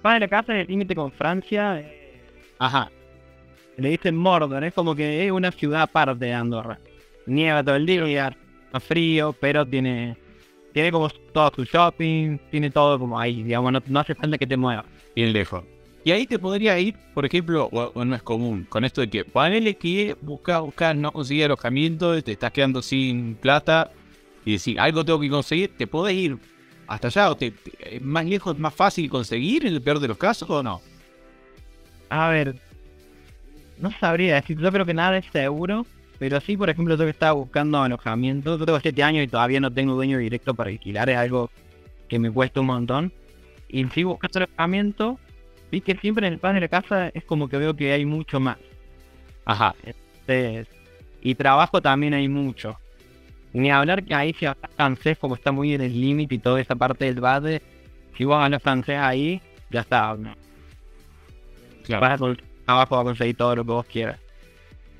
Paz 0.02 0.14
de 0.16 0.20
la 0.22 0.28
casa 0.28 0.56
es 0.56 0.62
el 0.62 0.68
límite 0.68 0.96
con 0.96 1.12
Francia. 1.12 1.80
eh, 1.80 2.22
Ajá. 2.60 2.90
le 3.78 3.90
dicen 3.90 4.16
Mordor, 4.16 4.64
es 4.64 4.74
como 4.74 4.96
que 4.96 5.26
es 5.26 5.32
una 5.32 5.52
ciudad 5.52 5.82
aparte 5.84 6.26
de 6.26 6.34
Andorra. 6.34 6.80
Nieva 7.26 7.64
todo 7.64 7.76
el 7.76 7.86
día, 7.86 8.36
está 8.66 8.80
frío, 8.80 9.34
pero 9.40 9.66
tiene 9.66 10.18
tiene 10.74 10.92
como 10.92 11.10
todo 11.10 11.52
su 11.56 11.64
shopping, 11.66 12.38
tiene 12.52 12.70
todo 12.70 13.00
como 13.00 13.20
ahí, 13.20 13.42
digamos, 13.44 13.72
no, 13.72 13.82
no 13.88 14.00
hace 14.00 14.14
falta 14.14 14.38
que 14.38 14.46
te 14.46 14.56
muevas. 14.58 14.86
bien 15.16 15.34
lejos. 15.34 15.64
Y 16.08 16.12
ahí 16.14 16.26
te 16.26 16.40
podría 16.40 16.80
ir, 16.80 16.96
por 17.14 17.26
ejemplo, 17.26 17.68
o, 17.70 18.06
no 18.06 18.16
es 18.16 18.24
común, 18.24 18.66
con 18.70 18.86
esto 18.86 19.02
de 19.02 19.10
que 19.10 19.26
ponele 19.26 19.76
que 19.76 20.16
buscar, 20.22 20.62
buscar, 20.62 20.96
no 20.96 21.12
conseguir 21.12 21.44
alojamiento, 21.44 22.24
te 22.24 22.32
estás 22.32 22.54
quedando 22.54 22.82
sin 22.82 23.36
plata 23.36 23.92
y 24.46 24.54
decir, 24.54 24.80
algo 24.80 25.04
tengo 25.04 25.20
que 25.20 25.30
conseguir, 25.30 25.76
te 25.78 25.86
podés 25.86 26.16
ir 26.16 26.38
hasta 26.88 27.10
allá, 27.10 27.30
o 27.30 27.36
te, 27.36 27.52
te- 27.52 27.98
es 27.98 28.02
más 28.02 28.26
lejos, 28.26 28.58
más 28.58 28.74
fácil 28.74 29.10
conseguir 29.10 29.66
en 29.66 29.74
el 29.74 29.82
peor 29.82 30.00
de 30.00 30.08
los 30.08 30.18
casos 30.18 30.50
o 30.50 30.64
no. 30.64 30.80
A 32.08 32.30
ver, 32.30 32.56
no 33.78 33.92
sabría 34.00 34.36
decir, 34.36 34.58
yo 34.58 34.72
creo 34.72 34.86
que 34.86 34.94
nada 34.94 35.18
es 35.18 35.26
seguro, 35.34 35.86
pero 36.20 36.40
sí, 36.40 36.56
por 36.56 36.70
ejemplo, 36.70 36.96
yo 36.96 37.04
que 37.04 37.10
estaba 37.10 37.34
buscando 37.34 37.82
alojamiento, 37.82 38.58
yo 38.58 38.66
tengo 38.66 38.80
7 38.80 39.04
años 39.04 39.26
y 39.26 39.28
todavía 39.28 39.60
no 39.60 39.74
tengo 39.74 39.96
dueño 39.96 40.20
directo 40.20 40.54
para 40.54 40.70
alquilar, 40.70 41.10
es 41.10 41.18
algo 41.18 41.52
que 42.08 42.18
me 42.18 42.32
cuesta 42.32 42.62
un 42.62 42.68
montón. 42.68 43.12
Y 43.68 43.84
si 43.90 44.06
buscando 44.06 44.40
alojamiento, 44.40 45.20
vi 45.72 45.82
que 45.82 45.96
siempre 45.96 46.28
en 46.28 46.34
el 46.34 46.40
pan 46.40 46.56
de 46.56 46.62
la 46.62 46.68
casa 46.68 47.10
es 47.10 47.24
como 47.24 47.48
que 47.48 47.58
veo 47.58 47.76
que 47.76 47.92
hay 47.92 48.06
mucho 48.06 48.40
más. 48.40 48.58
Ajá. 49.46 49.76
Entonces, 49.84 50.68
y 51.22 51.36
trabajo 51.36 51.82
también 51.82 52.14
hay 52.14 52.28
mucho. 52.28 52.78
Ni 53.54 53.72
hablar 53.72 54.04
que 54.04 54.14
ahí 54.14 54.34
si 54.34 54.46
hablas 54.46 54.72
francés, 54.76 55.18
como 55.18 55.36
está 55.36 55.52
muy 55.52 55.74
en 55.74 55.82
el 55.82 56.00
límite 56.00 56.36
y 56.36 56.40
toda 56.40 56.62
esa 56.62 56.76
parte 56.76 57.06
del 57.06 57.20
base, 57.20 57.62
si 58.18 58.26
vos 58.26 58.38
hablas 58.38 58.62
francés 58.62 58.98
ahí, 58.98 59.42
ya 59.70 59.82
está. 59.82 60.16
¿no? 60.16 60.36
Claro. 61.84 62.02
Vas 62.02 62.22
a 62.22 62.44
trabajo 62.66 62.98
a 62.98 63.04
conseguir 63.04 63.36
todo 63.38 63.56
lo 63.56 63.64
que 63.64 63.72
vos 63.72 63.86
quieras. 63.86 64.20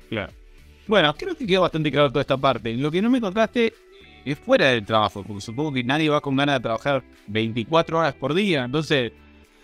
Claro. 0.08 0.32
Bueno, 0.86 1.14
creo 1.14 1.36
que 1.36 1.46
quedó 1.46 1.62
bastante 1.62 1.92
claro 1.92 2.08
toda 2.08 2.22
esta 2.22 2.36
parte. 2.36 2.74
Lo 2.74 2.90
que 2.90 3.02
no 3.02 3.10
me 3.10 3.20
contaste 3.20 3.74
es 4.24 4.38
fuera 4.38 4.68
del 4.68 4.84
trabajo, 4.84 5.22
porque 5.22 5.42
supongo 5.42 5.72
que 5.72 5.84
nadie 5.84 6.08
va 6.08 6.20
con 6.20 6.34
ganas 6.34 6.56
de 6.56 6.62
trabajar 6.62 7.02
24 7.26 7.98
horas 7.98 8.14
por 8.14 8.32
día. 8.32 8.64
Entonces, 8.64 9.12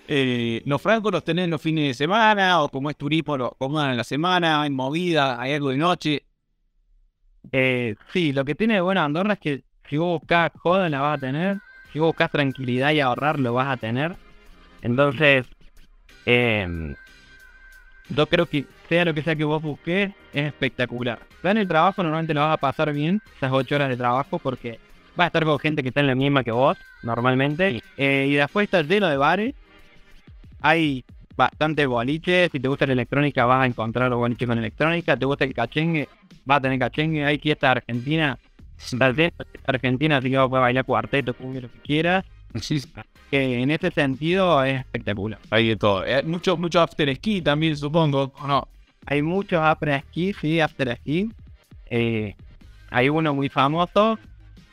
eh, 0.09 0.63
los 0.67 0.83
francos 0.83 1.13
los 1.13 1.25
tenés 1.25 1.49
los 1.49 1.63
fines 1.63 1.89
de 1.89 1.95
semana, 1.95 2.63
o 2.63 2.69
como 2.69 2.91
es 2.91 2.97
turismo, 2.97 3.37
los 3.37 3.53
acomodan 3.53 3.93
en 3.93 3.97
la 3.97 4.05
semana, 4.05 4.63
hay 4.63 4.71
movida, 4.71 5.41
hay 5.41 5.55
algo 5.55 5.71
de 5.71 5.77
noche. 5.77 6.25
Eh, 7.53 7.95
sí, 8.13 8.33
lo 8.33 8.45
que 8.45 8.55
tiene 8.55 8.75
de 8.75 8.81
bueno 8.81 9.03
Andorra 9.03 9.35
es 9.35 9.39
que 9.39 9.65
si 9.89 9.97
vos 9.97 10.21
buscás 10.21 10.51
joda 10.59 10.89
la 10.89 11.01
vas 11.01 11.19
a 11.19 11.21
tener, 11.21 11.59
si 11.93 11.99
vos 11.99 12.09
buscás 12.09 12.31
tranquilidad 12.31 12.93
y 12.93 13.01
ahorrar 13.01 13.39
lo 13.39 13.55
vas 13.55 13.69
a 13.69 13.77
tener. 13.77 14.17
Entonces, 14.83 15.47
em, 16.27 16.95
yo 18.09 18.27
creo 18.27 18.47
que 18.47 18.67
sea 18.89 19.05
lo 19.05 19.15
que 19.15 19.23
sea 19.23 19.37
que 19.37 19.45
vos 19.45 19.63
busques, 19.63 20.13
es 20.33 20.47
espectacular. 20.47 21.21
Ya 21.43 21.51
en 21.51 21.59
el 21.59 21.69
trabajo 21.69 22.03
normalmente 22.03 22.35
lo 22.35 22.41
vas 22.41 22.55
a 22.55 22.59
pasar 22.59 22.93
bien, 22.93 23.23
esas 23.37 23.53
8 23.53 23.75
horas 23.77 23.89
de 23.89 23.97
trabajo, 23.97 24.39
porque 24.39 24.79
vas 25.17 25.25
a 25.25 25.29
estar 25.29 25.45
con 25.45 25.59
gente 25.59 25.83
que 25.83 25.89
está 25.89 26.01
en 26.01 26.09
la 26.09 26.15
misma 26.15 26.45
que 26.45 26.51
vos, 26.51 26.77
normalmente. 27.03 27.83
Eh, 27.97 28.27
y 28.29 28.35
después 28.35 28.65
está 28.65 28.83
lleno 28.83 29.09
de 29.09 29.17
bares. 29.17 29.55
Hay 30.65 31.05
bastantes 31.37 31.87
boliches. 31.87 32.51
Si 32.51 32.59
te 32.59 32.69
gusta 32.69 32.87
la 32.87 32.95
electrónica, 32.95 33.45
vas 33.45 33.65
a 33.65 33.67
encontrar 33.67 34.09
los 34.09 34.19
boliches 34.19 34.49
con 34.49 34.57
electrónica. 34.57 35.15
Te 35.15 35.27
gusta 35.27 35.45
el 35.45 35.53
cachengue, 35.53 36.09
vas 36.47 36.57
a 36.57 36.61
tener 36.63 36.79
cachengue. 36.79 37.23
Hay 37.23 37.39
fiesta 37.39 37.71
argentina. 37.71 38.39
Fiesta 38.79 39.45
argentina, 39.67 40.17
así 40.17 40.31
que 40.31 40.39
vas 40.39 40.47
a 40.47 40.49
poder 40.49 40.63
bailar 40.63 40.85
cuarteto, 40.87 41.35
cumbia, 41.35 41.61
lo 41.61 41.71
que 41.71 41.81
quieras. 41.81 42.25
Que 43.31 43.61
en 43.61 43.71
ese 43.71 43.91
sentido 43.91 44.65
es 44.65 44.81
espectacular. 44.81 45.39
Hay 45.51 45.69
de 45.69 45.77
todo. 45.77 46.03
Eh, 46.07 46.23
mucho, 46.23 46.57
mucho 46.57 46.81
after 46.81 47.15
ski 47.15 47.43
también, 47.43 47.77
supongo. 47.77 48.33
¿o 48.41 48.47
no? 48.47 48.67
Hay 49.05 49.21
muchos 49.21 49.61
after 49.61 50.01
ski, 50.01 50.33
sí, 50.33 50.61
after 50.61 50.97
ski. 50.97 51.31
Eh, 51.91 52.35
hay 52.91 53.11
uno 53.11 53.35
muy 53.35 53.51
famoso, 53.51 54.19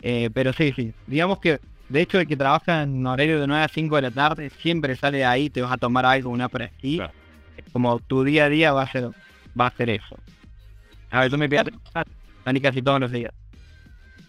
eh, 0.02 0.30
pero 0.34 0.54
sí, 0.54 0.72
sí. 0.74 0.94
Digamos 1.06 1.40
que, 1.40 1.60
de 1.92 2.02
hecho, 2.02 2.20
el 2.20 2.28
que 2.28 2.38
trabaja 2.38 2.84
en 2.84 3.06
horario 3.06 3.40
de 3.40 3.48
9 3.48 3.64
a 3.64 3.68
5 3.68 3.96
de 3.98 4.02
la 4.02 4.12
tarde 4.12 4.50
siempre 4.50 4.96
sale 4.96 5.20
de 5.20 5.26
ahí, 5.26 5.50
te 5.50 5.62
vas 5.62 5.74
a 5.74 5.78
tomar 5.78 6.06
algo, 6.06 6.30
un 6.30 6.42
after 6.42 6.72
ski. 6.78 6.98
Claro. 6.98 7.14
Como 7.74 8.00
tu 8.00 8.24
día 8.24 8.46
a 8.46 8.50
día 8.50 8.72
va 8.72 8.84
a 8.84 8.92
ser, 8.92 9.10
va 9.60 9.68
a 9.68 9.72
ser 9.72 9.90
eso. 9.90 10.18
A 11.10 11.22
ver, 11.22 11.32
tú 11.32 11.38
me 11.38 11.50
pidas 11.50 11.68
salí 12.46 12.62
casi 12.62 12.82
todos 12.82 13.00
los 13.00 13.12
días. 13.12 13.34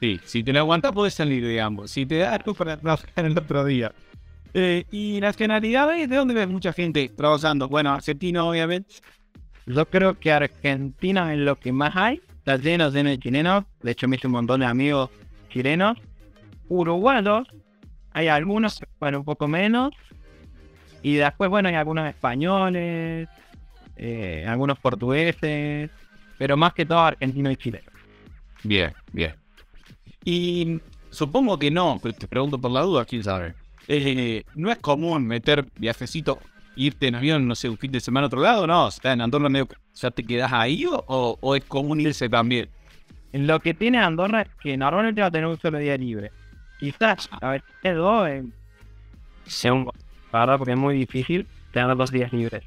Sí, 0.01 0.21
si 0.25 0.43
te 0.43 0.53
lo 0.53 0.59
aguantas 0.59 0.91
podés 0.91 1.15
salir, 1.15 1.47
digamos. 1.47 1.93
Si 1.93 2.05
te 2.05 2.19
da 2.19 2.35
algo 2.35 2.55
para 2.55 2.77
trabajar 2.77 3.25
el 3.25 3.39
otro 3.39 3.65
día. 3.65 3.93
Eh, 4.55 4.85
y 4.91 5.21
nacionalidades, 5.21 6.09
¿de 6.09 6.17
dónde 6.17 6.35
ves 6.35 6.49
mucha 6.49 6.73
gente 6.73 7.09
trabajando? 7.17 7.69
Bueno, 7.69 7.93
argentino, 7.93 8.49
obviamente. 8.49 8.97
Yo 9.67 9.87
creo 9.87 10.19
que 10.19 10.33
Argentina 10.33 11.33
es 11.33 11.39
lo 11.39 11.57
que 11.57 11.71
más 11.71 11.95
hay. 11.95 12.21
Está 12.39 12.57
lleno, 12.57 12.91
lleno 12.91 13.11
de 13.11 13.19
chilenos. 13.19 13.65
De 13.83 13.93
hecho, 13.93 14.09
me 14.09 14.17
hice 14.17 14.27
un 14.27 14.33
montón 14.33 14.61
de 14.61 14.67
amigos 14.67 15.11
chilenos. 15.51 15.97
Uruguayos. 16.73 17.47
Hay 18.13 18.29
algunos, 18.29 18.81
bueno, 19.01 19.19
un 19.21 19.25
poco 19.25 19.49
menos. 19.49 19.93
Y 21.03 21.15
después, 21.15 21.51
bueno, 21.51 21.69
hay 21.69 21.75
algunos 21.75 22.09
españoles. 22.09 23.29
eh, 23.97 24.45
algunos 24.49 24.79
portugueses. 24.79 25.91
Pero 26.39 26.57
más 26.57 26.73
que 26.75 26.85
todo 26.87 26.99
argentinos 27.01 27.53
y 27.53 27.57
chilenos. 27.57 27.93
Bien, 28.65 28.93
bien. 29.13 29.35
Y 30.25 30.81
supongo 31.11 31.59
que 31.59 31.71
no, 31.71 31.99
pero 32.03 32.15
te 32.15 32.27
pregunto 32.27 32.59
por 32.59 32.71
la 32.71 32.81
duda, 32.83 33.05
quién 33.05 33.23
sabe. 33.23 33.55
Eh, 33.89 34.45
no 34.55 34.71
es 34.71 34.79
común 34.79 35.27
meter 35.27 35.67
viajecito, 35.77 36.39
irte 36.77 37.09
en 37.09 37.17
avión, 37.17 37.47
no 37.49 37.55
sé, 37.55 37.69
un 37.69 37.77
fin 37.79 37.91
de 37.93 38.01
semana 38.01 38.25
a 38.25 38.29
otro 38.29 38.41
lado, 38.41 38.67
no, 38.67 38.89
está 38.89 39.13
en 39.13 39.21
Andorra 39.21 39.49
medio 39.49 39.69
ya 39.95 40.11
te 40.13 40.23
quedas 40.25 40.53
ahí 40.53 40.87
o, 40.87 41.05
o- 41.07 41.37
o 41.41 41.57
es 41.57 41.65
común 41.65 42.01
irse 42.01 42.29
también. 42.29 42.69
Lo 43.33 43.59
que 43.61 43.75
tiene 43.75 43.99
Andorra 43.99 44.43
es 44.43 44.49
que 44.63 44.77
normalmente 44.77 45.21
va 45.21 45.27
a 45.27 45.31
tener 45.31 45.47
un 45.49 45.59
solo 45.61 45.79
día 45.79 45.97
libre. 45.97 46.31
Quizás, 46.87 47.29
a 47.41 47.51
ver, 47.51 47.63
es 47.85 47.95
dos, 47.95 48.29
eh, 48.29 48.43
según, 49.47 49.89
la 50.33 50.41
verdad, 50.41 50.59
porque 50.59 50.73
es 50.73 50.77
muy 50.79 50.97
difícil 50.97 51.47
tener 51.71 51.97
dos 51.97 52.11
días 52.11 52.33
libres. 52.33 52.65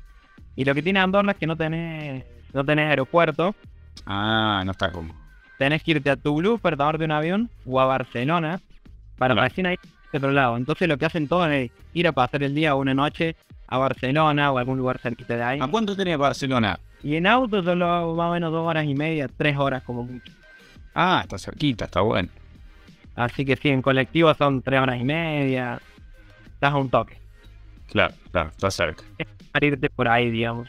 Y 0.55 0.63
lo 0.63 0.73
que 0.73 0.81
tiene 0.81 1.01
Andorra 1.01 1.33
es 1.33 1.37
que 1.37 1.45
no 1.45 1.57
tenés, 1.57 2.23
no 2.53 2.63
tenés 2.63 2.87
aeropuerto, 2.89 3.53
Ah, 4.05 4.63
no 4.65 4.71
está 4.71 4.89
como. 4.89 5.13
tenés 5.57 5.83
que 5.83 5.91
irte 5.91 6.09
a 6.09 6.15
Toulouse 6.15 6.61
para 6.61 6.77
tomarte 6.77 7.03
un 7.03 7.11
avión 7.11 7.49
o 7.65 7.81
a 7.81 7.85
Barcelona 7.85 8.61
para 9.17 9.33
Claro. 9.33 9.49
recién 9.49 9.67
ahí 9.67 9.75
de 10.13 10.17
otro 10.17 10.31
lado. 10.31 10.55
Entonces 10.55 10.87
lo 10.87 10.97
que 10.97 11.05
hacen 11.07 11.27
todos 11.27 11.49
es 11.51 11.69
ir 11.93 12.07
a 12.07 12.13
pasar 12.13 12.41
el 12.43 12.55
día 12.55 12.73
o 12.73 12.79
una 12.79 12.93
noche 12.93 13.35
a 13.67 13.77
Barcelona 13.77 14.49
o 14.53 14.57
a 14.57 14.61
algún 14.61 14.77
lugar 14.77 14.97
cerquita 14.99 15.35
de 15.35 15.43
ahí. 15.43 15.59
¿A 15.61 15.67
cuánto 15.67 15.93
tenés 15.93 16.17
Barcelona? 16.17 16.79
Y 17.03 17.17
en 17.17 17.27
auto 17.27 17.61
solo 17.61 18.15
más 18.15 18.29
o 18.29 18.31
menos 18.31 18.53
dos 18.53 18.65
horas 18.65 18.85
y 18.85 18.95
media, 18.95 19.27
tres 19.27 19.57
horas 19.57 19.83
como 19.83 20.03
mucho. 20.03 20.31
Ah, 20.93 21.19
está 21.23 21.37
cerquita, 21.37 21.83
está 21.83 21.99
bueno. 21.99 22.29
Así 23.15 23.45
que 23.45 23.55
sí, 23.55 23.69
en 23.69 23.81
colectivo 23.81 24.33
son 24.33 24.61
tres 24.61 24.81
horas 24.81 24.99
y 24.99 25.03
media. 25.03 25.81
Estás 26.45 26.73
a 26.73 26.77
un 26.77 26.89
toque. 26.89 27.17
Claro, 27.87 28.13
claro, 28.31 28.49
está 28.49 28.71
cerca. 28.71 29.03
Para 29.51 29.65
irte 29.65 29.89
por 29.89 30.07
ahí, 30.07 30.29
digamos. 30.29 30.67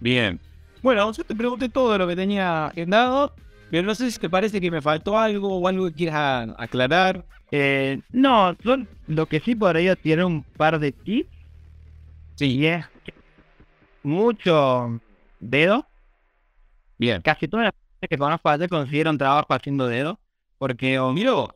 Bien. 0.00 0.38
Bueno, 0.82 1.10
yo 1.12 1.24
te 1.24 1.34
pregunté 1.34 1.68
todo 1.68 1.98
lo 1.98 2.06
que 2.06 2.14
tenía 2.14 2.66
agendado, 2.66 3.34
pero 3.70 3.86
no 3.86 3.94
sé 3.94 4.10
si 4.10 4.20
te 4.20 4.30
parece 4.30 4.60
que 4.60 4.70
me 4.70 4.80
faltó 4.80 5.18
algo 5.18 5.58
o 5.58 5.66
algo 5.66 5.86
que 5.86 5.94
quieras 5.94 6.50
aclarar. 6.58 7.24
Eh, 7.50 8.00
no, 8.12 8.56
son, 8.62 8.88
lo 9.06 9.26
que 9.26 9.40
sí 9.40 9.54
podría 9.54 9.96
tiene 9.96 10.24
un 10.24 10.42
par 10.42 10.78
de 10.78 10.92
tips. 10.92 11.30
Sí. 12.36 12.58
Y 12.58 12.66
es 12.66 12.86
que 13.04 13.14
mucho 14.02 15.00
dedo. 15.40 15.86
Bien. 16.98 17.22
Casi 17.22 17.48
todas 17.48 17.64
las 17.64 17.72
personas 17.72 18.08
que 18.08 18.18
conozco 18.18 18.48
allá 18.48 18.68
consiguieron 18.68 19.18
trabajo 19.18 19.52
haciendo 19.52 19.86
dedo. 19.86 20.20
Porque 20.58 20.98
o, 20.98 21.12
Miro, 21.12 21.48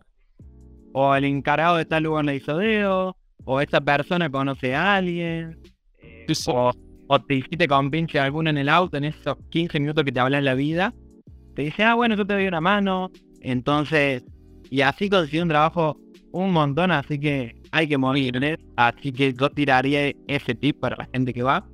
o 0.92 1.14
el 1.14 1.24
encargado 1.24 1.76
de 1.76 1.84
tal 1.84 2.02
lugar 2.04 2.24
le 2.24 2.36
hizo 2.36 2.56
dedo, 2.56 3.16
o 3.44 3.60
esta 3.60 3.80
persona 3.80 4.30
conoce 4.30 4.74
a 4.74 4.96
alguien, 4.96 5.58
eh, 5.98 6.24
Sí, 6.28 6.34
sí. 6.34 6.50
o, 6.54 6.70
o 7.08 7.18
te 7.20 7.34
hiciste 7.36 7.66
con 7.66 7.90
pinche 7.90 8.18
alguno 8.20 8.50
en 8.50 8.58
el 8.58 8.68
auto 8.68 8.96
en 8.96 9.04
esos 9.04 9.36
15 9.50 9.80
minutos 9.80 10.04
que 10.04 10.12
te 10.12 10.20
hablan 10.20 10.44
la 10.44 10.54
vida. 10.54 10.94
Te 11.54 11.62
dice, 11.62 11.82
ah, 11.84 11.94
bueno, 11.94 12.14
yo 12.14 12.26
te 12.26 12.34
doy 12.34 12.46
una 12.46 12.60
mano. 12.60 13.10
Entonces, 13.40 14.22
y 14.70 14.82
así 14.82 15.08
consiguió 15.10 15.42
un 15.42 15.48
trabajo 15.48 15.96
un 16.32 16.52
montón, 16.52 16.92
así 16.92 17.18
que 17.18 17.56
hay 17.72 17.88
que 17.88 17.98
morir. 17.98 18.58
Así 18.76 19.12
que 19.12 19.32
yo 19.32 19.50
tiraría 19.50 20.12
ese 20.28 20.54
tip 20.54 20.78
para 20.78 20.96
la 20.96 21.08
gente 21.12 21.32
que 21.32 21.42
va. 21.42 21.66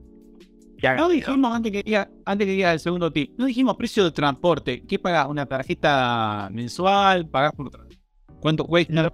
Haga 0.82 0.96
no 0.96 1.08
dijimos 1.08 1.54
antes 1.54 1.72
que 1.72 1.82
diga, 1.82 2.10
antes 2.24 2.46
que 2.46 2.52
diga 2.52 2.72
el 2.72 2.80
segundo 2.80 3.10
tip, 3.10 3.32
no 3.38 3.46
dijimos 3.46 3.76
precio 3.76 4.04
de 4.04 4.10
transporte. 4.10 4.82
¿Qué 4.86 4.98
pagas? 4.98 5.26
¿Una 5.28 5.46
tarjeta 5.46 6.48
mensual? 6.52 7.28
¿Pagás 7.28 7.52
por 7.52 7.70
¿Cuánto 8.40 8.64
cuesta? 8.64 9.12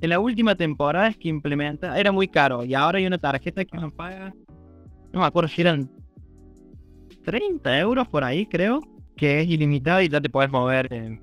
En 0.00 0.10
la, 0.10 0.18
última 0.18 0.54
temporada 0.54 1.08
es 1.08 1.16
que 1.16 1.28
implementa, 1.28 1.98
era 1.98 2.12
muy 2.12 2.28
caro 2.28 2.64
y 2.64 2.74
ahora 2.74 2.98
hay 2.98 3.06
una 3.06 3.18
tarjeta 3.18 3.64
que 3.64 3.76
uno 3.76 3.90
paga, 3.90 4.34
no 5.12 5.20
me 5.20 5.26
acuerdo 5.26 5.48
si 5.48 5.60
eran 5.60 5.90
30 7.24 7.78
euros 7.78 8.08
por 8.08 8.24
ahí 8.24 8.46
creo, 8.46 8.80
que 9.16 9.40
es 9.40 9.48
ilimitado 9.48 10.00
y 10.02 10.08
ya 10.08 10.20
te 10.20 10.28
puedes 10.28 10.50
mover 10.50 10.92
eh, 10.92 11.20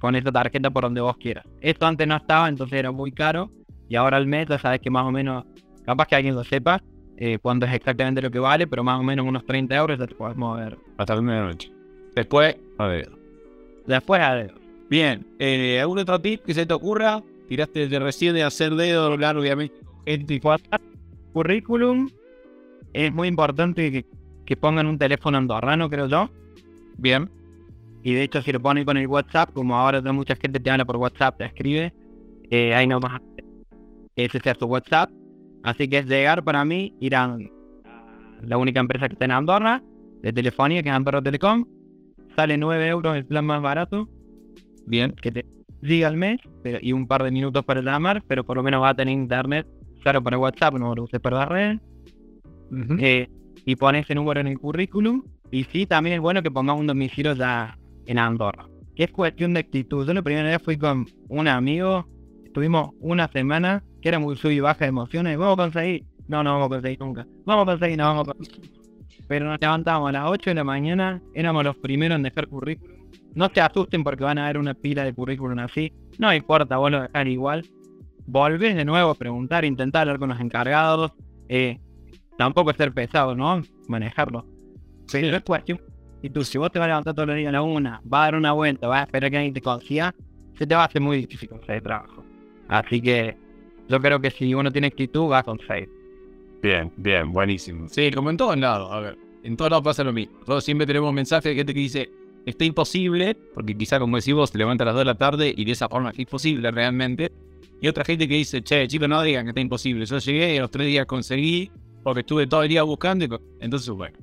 con 0.00 0.16
esta 0.16 0.32
tarjeta 0.32 0.70
por 0.70 0.84
donde 0.84 1.00
vos 1.00 1.16
quieras. 1.16 1.44
Esto 1.60 1.86
antes 1.86 2.06
no 2.06 2.16
estaba, 2.16 2.48
entonces 2.48 2.78
era 2.78 2.90
muy 2.90 3.12
caro 3.12 3.50
y 3.88 3.96
ahora 3.96 4.16
al 4.16 4.26
mes 4.26 4.48
ya 4.48 4.58
sabes 4.58 4.80
que 4.80 4.90
más 4.90 5.04
o 5.04 5.10
menos, 5.10 5.44
capaz 5.84 6.06
que 6.06 6.14
alguien 6.14 6.34
lo 6.34 6.44
sepa, 6.44 6.82
eh, 7.24 7.38
cuánto 7.40 7.66
es 7.66 7.72
exactamente 7.72 8.20
lo 8.20 8.32
que 8.32 8.40
vale, 8.40 8.66
pero 8.66 8.82
más 8.82 8.98
o 8.98 9.02
menos 9.04 9.24
unos 9.24 9.46
30 9.46 9.76
euros 9.76 9.96
ya 9.96 10.08
te 10.08 10.14
puedes 10.16 10.36
mover. 10.36 10.76
Hasta 10.96 11.14
la 11.14 11.22
medianoche. 11.22 11.70
Después, 12.16 12.56
a 12.78 12.86
ver. 12.88 13.12
Después 13.86 14.20
a 14.20 14.34
dedo. 14.34 14.54
Bien, 14.90 15.24
eh, 15.38 15.78
¿algún 15.80 16.00
otro 16.00 16.20
tip 16.20 16.42
que 16.44 16.52
se 16.52 16.66
te 16.66 16.74
ocurra? 16.74 17.22
Tiraste 17.46 17.86
de 17.86 17.98
recién 18.00 18.34
de 18.34 18.42
hacer 18.42 18.74
dedo, 18.74 19.12
hablar 19.12 19.36
obviamente 19.36 19.72
y 20.04 20.40
WhatsApp, 20.42 20.82
currículum, 21.32 22.10
es 22.92 23.14
muy 23.14 23.28
importante 23.28 23.92
que, 23.92 24.04
que 24.44 24.56
pongan 24.56 24.88
un 24.88 24.98
teléfono 24.98 25.38
andorrano, 25.38 25.88
creo 25.88 26.08
yo. 26.08 26.28
Bien, 26.98 27.30
Y 28.02 28.14
de 28.14 28.24
hecho, 28.24 28.42
si 28.42 28.50
lo 28.50 28.58
ponen 28.58 28.84
con 28.84 28.96
el 28.96 29.06
WhatsApp, 29.06 29.52
como 29.52 29.76
ahora 29.76 30.00
mucha 30.12 30.34
gente 30.34 30.58
te 30.58 30.70
habla 30.72 30.84
por 30.84 30.96
WhatsApp, 30.96 31.38
te 31.38 31.44
escribe, 31.44 31.94
eh, 32.50 32.74
ahí 32.74 32.88
nomás 32.88 33.20
ese 34.16 34.40
sea 34.40 34.54
tu 34.54 34.66
WhatsApp. 34.66 35.08
Así 35.62 35.88
que 35.88 35.98
es 35.98 36.06
llegar 36.06 36.42
para 36.44 36.64
mí, 36.64 36.94
ir 37.00 37.14
a 37.14 37.36
la 38.42 38.56
única 38.56 38.80
empresa 38.80 39.08
que 39.08 39.14
está 39.14 39.24
en 39.24 39.30
Andorra, 39.30 39.82
de 40.22 40.32
telefonía, 40.32 40.82
que 40.82 40.88
es 40.88 40.94
Andorra 40.94 41.22
Telecom. 41.22 41.64
Sale 42.36 42.56
9 42.56 42.88
euros 42.88 43.16
el 43.16 43.26
plan 43.26 43.44
más 43.44 43.60
barato, 43.62 44.08
bien. 44.86 45.12
que 45.12 45.30
te 45.30 45.46
llega 45.80 46.08
al 46.08 46.16
mes, 46.16 46.40
pero- 46.62 46.78
y 46.80 46.92
un 46.92 47.06
par 47.06 47.22
de 47.22 47.30
minutos 47.30 47.64
para 47.64 47.82
llamar, 47.82 48.22
pero 48.26 48.44
por 48.44 48.56
lo 48.56 48.62
menos 48.62 48.82
va 48.82 48.90
a 48.90 48.94
tener 48.94 49.14
internet, 49.14 49.66
claro, 50.02 50.22
para 50.22 50.38
WhatsApp, 50.38 50.74
no 50.74 50.94
lo 50.94 51.04
uses 51.04 51.20
para 51.20 51.38
la 51.38 51.46
red. 51.46 51.78
Ujú. 52.70 52.96
Eh, 52.98 53.28
y 53.64 53.76
pones 53.76 54.04
ese 54.04 54.14
número 54.14 54.40
en 54.40 54.46
el 54.48 54.58
currículum. 54.58 55.22
Y 55.50 55.64
sí, 55.64 55.86
también 55.86 56.14
es 56.14 56.20
bueno 56.20 56.42
que 56.42 56.50
pongas 56.50 56.78
un 56.78 56.86
domicilio 56.86 57.34
ya 57.34 57.76
en 58.06 58.18
Andorra. 58.18 58.66
Que 58.96 59.04
es 59.04 59.10
cuestión 59.10 59.54
de 59.54 59.60
actitud. 59.60 60.06
Yo 60.06 60.14
la 60.14 60.22
primera 60.22 60.48
vez 60.48 60.62
fui 60.62 60.76
con 60.78 61.06
un 61.28 61.48
amigo, 61.48 62.08
estuvimos 62.52 62.90
una 63.00 63.28
semana, 63.28 63.82
que 64.02 64.10
era 64.10 64.18
muy 64.18 64.36
sub 64.36 64.50
y 64.50 64.60
baja 64.60 64.80
de 64.80 64.90
emociones. 64.90 65.38
Vamos 65.38 65.54
a 65.54 65.62
conseguir. 65.62 66.04
No, 66.28 66.42
no 66.42 66.52
vamos 66.52 66.66
a 66.66 66.68
conseguir 66.68 67.00
nunca. 67.00 67.26
Vamos 67.46 67.62
a 67.62 67.70
conseguir, 67.72 67.96
no 67.96 68.04
vamos 68.04 68.28
a 68.28 68.34
conseguir. 68.34 68.70
Pero 69.26 69.46
nos 69.46 69.58
levantamos 69.58 70.10
a 70.10 70.12
las 70.12 70.30
8 70.30 70.50
de 70.50 70.54
la 70.54 70.64
mañana, 70.64 71.22
éramos 71.34 71.64
los 71.64 71.76
primeros 71.76 72.16
en 72.16 72.22
dejar 72.24 72.48
currículum. 72.48 73.08
No 73.34 73.48
te 73.48 73.62
asusten 73.62 74.04
porque 74.04 74.22
van 74.22 74.36
a 74.36 74.44
haber 74.44 74.58
una 74.58 74.74
pila 74.74 75.02
de 75.04 75.14
currículum 75.14 75.58
así. 75.60 75.94
No 76.18 76.32
importa, 76.34 76.76
vos 76.76 76.90
lo 76.90 77.00
dejás 77.00 77.26
igual. 77.26 77.64
Volvés 78.26 78.76
de 78.76 78.84
nuevo 78.84 79.10
a 79.10 79.14
preguntar, 79.14 79.64
intentar 79.64 80.02
hablar 80.02 80.18
con 80.18 80.28
los 80.28 80.40
encargados. 80.40 81.12
Eh, 81.48 81.78
tampoco 82.36 82.74
ser 82.74 82.92
pesado, 82.92 83.34
¿no? 83.34 83.62
Manejarlo. 83.88 84.44
Pero 85.10 85.36
es 85.38 85.42
cuestión. 85.42 85.80
Y 86.20 86.28
tú, 86.28 86.44
si 86.44 86.58
vos 86.58 86.70
te 86.70 86.78
vas 86.78 86.84
a 86.84 86.88
levantar 86.88 87.14
todos 87.14 87.28
los 87.28 87.36
días 87.36 87.48
a 87.48 87.52
la 87.52 87.62
una, 87.62 88.02
vas 88.04 88.20
a 88.20 88.24
dar 88.24 88.34
una 88.34 88.52
vuelta, 88.52 88.88
vas 88.88 89.00
a 89.00 89.04
esperar 89.04 89.30
que 89.30 89.38
alguien 89.38 89.54
te 89.54 89.62
consiga, 89.62 90.14
se 90.58 90.66
te 90.66 90.74
va 90.74 90.82
a 90.82 90.86
hacer 90.86 91.00
muy 91.00 91.16
difícil 91.16 91.48
conseguir 91.48 91.82
trabajo. 91.82 92.21
Así 92.72 93.00
que 93.00 93.36
yo 93.88 94.00
creo 94.00 94.20
que 94.20 94.30
si 94.30 94.54
uno 94.54 94.70
tiene 94.70 94.86
actitud, 94.88 95.30
va 95.30 95.38
a 95.38 95.42
conseguir. 95.42 95.88
Bien, 96.62 96.92
bien, 96.96 97.32
buenísimo. 97.32 97.88
Sí, 97.88 98.10
como 98.12 98.30
en 98.30 98.36
todos 98.36 98.56
lados, 98.56 98.90
a 98.92 99.00
ver, 99.00 99.18
en 99.42 99.56
todos 99.56 99.70
lados 99.70 99.84
pasa 99.84 100.04
lo 100.04 100.12
mismo. 100.12 100.34
Nosotros 100.40 100.64
siempre 100.64 100.86
tenemos 100.86 101.12
mensajes 101.12 101.44
de 101.44 101.54
gente 101.56 101.74
que 101.74 101.80
dice, 101.80 102.10
está 102.46 102.64
imposible, 102.64 103.34
porque 103.54 103.76
quizá 103.76 103.98
como 103.98 104.16
decís 104.16 104.32
vos, 104.34 104.50
te 104.52 104.58
levantas 104.58 104.84
a 104.84 104.86
las 104.86 104.94
2 104.94 105.00
de 105.00 105.04
la 105.04 105.14
tarde 105.16 105.54
y 105.56 105.64
de 105.64 105.72
esa 105.72 105.88
forma 105.88 106.10
es 106.10 106.18
imposible 106.18 106.70
realmente. 106.70 107.32
Y 107.80 107.88
otra 107.88 108.04
gente 108.04 108.28
que 108.28 108.34
dice, 108.34 108.62
che, 108.62 108.86
chicos, 108.86 109.08
no 109.08 109.20
digan 109.22 109.44
que 109.44 109.50
está 109.50 109.60
imposible. 109.60 110.06
Yo 110.06 110.18
llegué 110.18 110.54
y 110.54 110.58
a 110.58 110.62
los 110.62 110.70
tres 110.70 110.86
días 110.86 111.04
conseguí, 111.06 111.70
porque 112.04 112.20
estuve 112.20 112.46
todo 112.46 112.62
el 112.62 112.68
día 112.68 112.84
buscando. 112.84 113.24
y 113.24 113.28
co- 113.28 113.40
Entonces, 113.58 113.90
bueno, 113.90 114.16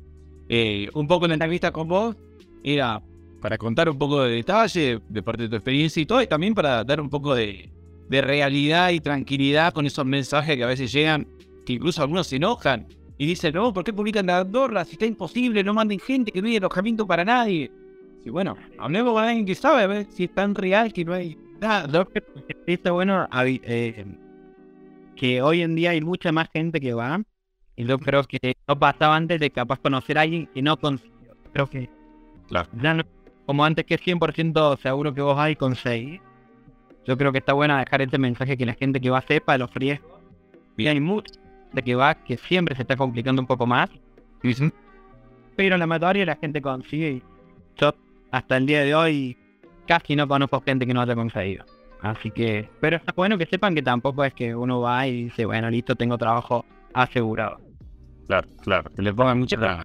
eh, 0.47 0.87
un 0.93 1.07
poco 1.07 1.25
en 1.25 1.29
la 1.29 1.35
entrevista 1.35 1.71
con 1.71 1.87
vos 1.89 2.15
era 2.63 3.01
para 3.41 3.57
contar 3.57 3.89
un 3.89 3.97
poco 3.97 4.23
de 4.23 4.31
detalle 4.35 4.99
de 5.09 5.23
parte 5.23 5.43
de 5.43 5.49
tu 5.49 5.55
experiencia 5.57 6.01
y 6.01 6.05
todo, 6.05 6.21
y 6.21 6.27
también 6.27 6.53
para 6.55 6.83
dar 6.85 6.99
un 7.01 7.09
poco 7.09 7.35
de, 7.35 7.69
de 8.09 8.21
realidad 8.21 8.89
y 8.89 8.99
tranquilidad 8.99 9.71
con 9.73 9.85
esos 9.85 10.05
mensajes 10.05 10.55
que 10.57 10.63
a 10.63 10.67
veces 10.67 10.91
llegan, 10.91 11.27
que 11.65 11.73
incluso 11.73 12.01
algunos 12.01 12.27
se 12.27 12.35
enojan 12.37 12.87
y 13.17 13.25
dicen, 13.27 13.53
no, 13.53 13.71
¿por 13.73 13.83
qué 13.83 13.93
publican 13.93 14.25
la 14.25 14.39
Andorra? 14.39 14.83
Si 14.85 14.93
está 14.93 15.05
imposible, 15.05 15.63
no 15.63 15.73
manden 15.73 15.99
gente 15.99 16.31
que 16.31 16.41
no 16.41 16.47
hay 16.47 16.57
alojamiento 16.57 17.05
para 17.05 17.23
nadie. 17.23 17.71
Y 18.25 18.29
bueno, 18.29 18.57
hablemos 18.77 19.13
con 19.13 19.23
alguien 19.23 19.45
que 19.45 19.55
sabe, 19.55 19.83
a 19.83 19.87
ver 19.87 20.07
si 20.11 20.25
es 20.25 20.33
tan 20.33 20.55
real 20.55 20.91
que 20.91 21.05
no 21.05 21.13
hay 21.13 21.37
nada. 21.61 22.05
Está 22.65 22.91
bueno 22.91 23.27
eh, 23.45 24.05
que 25.15 25.41
hoy 25.41 25.61
en 25.61 25.75
día 25.75 25.91
hay 25.91 26.01
mucha 26.01 26.31
más 26.31 26.49
gente 26.51 26.79
que 26.79 26.93
va. 26.93 27.21
Y 27.75 27.85
yo 27.85 27.97
creo 27.99 28.23
que 28.23 28.55
no 28.67 28.77
pasaba 28.77 29.15
antes 29.15 29.39
de 29.39 29.49
capaz 29.51 29.79
conocer 29.79 30.17
a 30.17 30.21
alguien 30.21 30.47
que 30.47 30.61
no 30.61 30.77
consiguió. 30.77 31.33
Creo 31.53 31.69
que 31.69 31.89
Claro. 32.47 32.67
ya 32.81 32.93
no- 32.93 33.03
como 33.45 33.63
antes 33.65 33.85
que 33.85 33.95
es 33.95 34.01
100% 34.01 34.77
seguro 34.77 35.13
que 35.13 35.21
vos 35.21 35.37
hay 35.37 35.55
conseguir. 35.55 36.21
Yo 37.09 37.17
creo 37.17 37.31
que 37.31 37.39
está 37.39 37.53
bueno 37.53 37.75
dejar 37.75 38.03
este 38.03 38.19
mensaje 38.19 38.55
que 38.55 38.67
la 38.67 38.75
gente 38.75 39.01
que 39.01 39.09
va 39.09 39.19
sepa 39.21 39.53
de 39.53 39.57
los 39.57 39.73
riesgos. 39.73 40.21
Y 40.77 40.85
hay 40.85 40.99
mucha 40.99 41.33
gente 41.65 41.81
que 41.81 41.95
va 41.95 42.13
que 42.13 42.37
siempre 42.37 42.75
se 42.75 42.83
está 42.83 42.95
complicando 42.95 43.41
un 43.41 43.47
poco 43.47 43.65
más. 43.65 43.89
Pero 45.55 45.75
la 45.75 45.87
mayoría 45.87 46.21
de 46.21 46.27
la 46.27 46.35
gente 46.35 46.61
consigue 46.61 47.09
y 47.13 47.23
yo 47.77 47.95
hasta 48.29 48.57
el 48.57 48.67
día 48.67 48.81
de 48.81 48.93
hoy 48.93 49.35
casi 49.87 50.15
no 50.15 50.27
conozco 50.27 50.61
gente 50.61 50.85
que 50.85 50.93
no 50.93 51.01
haya 51.01 51.15
conseguido. 51.15 51.65
Así 52.01 52.29
que, 52.29 52.69
pero 52.79 52.97
está 52.97 53.11
bueno 53.15 53.39
que 53.39 53.47
sepan 53.47 53.73
que 53.73 53.81
tampoco 53.81 54.23
es 54.23 54.35
que 54.35 54.55
uno 54.55 54.79
va 54.81 55.07
y 55.07 55.23
dice, 55.23 55.45
bueno, 55.45 55.67
listo, 55.71 55.95
tengo 55.95 56.15
trabajo 56.15 56.63
asegurado. 56.93 57.59
Claro, 58.27 58.47
claro, 58.61 58.91
que 58.95 59.01
le 59.01 59.11
pongan 59.11 59.39
mucha. 59.39 59.81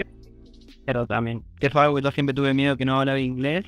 Pero 0.84 1.06
también, 1.06 1.42
que 1.58 1.68
eso 1.68 1.78
es 1.78 1.84
algo 1.84 1.96
que 1.96 2.02
yo 2.02 2.10
siempre 2.10 2.34
tuve 2.34 2.52
miedo 2.52 2.76
que 2.76 2.84
no 2.84 3.00
hablaba 3.00 3.18
inglés. 3.18 3.64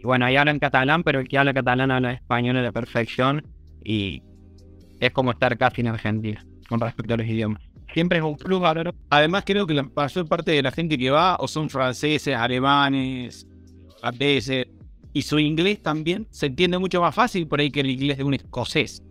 Y 0.00 0.04
bueno, 0.04 0.24
ahí 0.24 0.36
hablan 0.36 0.58
catalán, 0.58 1.02
pero 1.02 1.20
el 1.20 1.28
que 1.28 1.36
habla 1.36 1.52
catalán 1.52 1.90
habla 1.90 2.12
español 2.12 2.56
a 2.56 2.62
la 2.62 2.72
perfección. 2.72 3.46
Y 3.84 4.22
es 4.98 5.10
como 5.12 5.32
estar 5.32 5.56
casi 5.58 5.82
en 5.82 5.88
Argentina 5.88 6.44
con 6.68 6.80
respecto 6.80 7.14
a 7.14 7.16
los 7.18 7.26
idiomas. 7.26 7.62
Siempre 7.92 8.18
es 8.18 8.24
un 8.24 8.36
plus 8.36 8.62
hablar 8.62 8.94
Además, 9.10 9.42
creo 9.44 9.66
que 9.66 9.74
la 9.74 9.82
mayor 9.82 10.28
parte 10.28 10.52
de 10.52 10.62
la 10.62 10.70
gente 10.70 10.96
que 10.96 11.10
va 11.10 11.36
o 11.36 11.48
son 11.48 11.68
franceses, 11.68 12.34
alemanes, 12.34 13.46
holandeses, 14.00 14.68
y 15.12 15.22
su 15.22 15.38
inglés 15.38 15.82
también 15.82 16.26
se 16.30 16.46
entiende 16.46 16.78
mucho 16.78 17.00
más 17.00 17.14
fácil 17.14 17.46
por 17.46 17.60
ahí 17.60 17.70
que 17.70 17.80
el 17.80 17.90
inglés 17.90 18.18
de 18.18 18.24
un 18.24 18.34
escocés. 18.34 19.02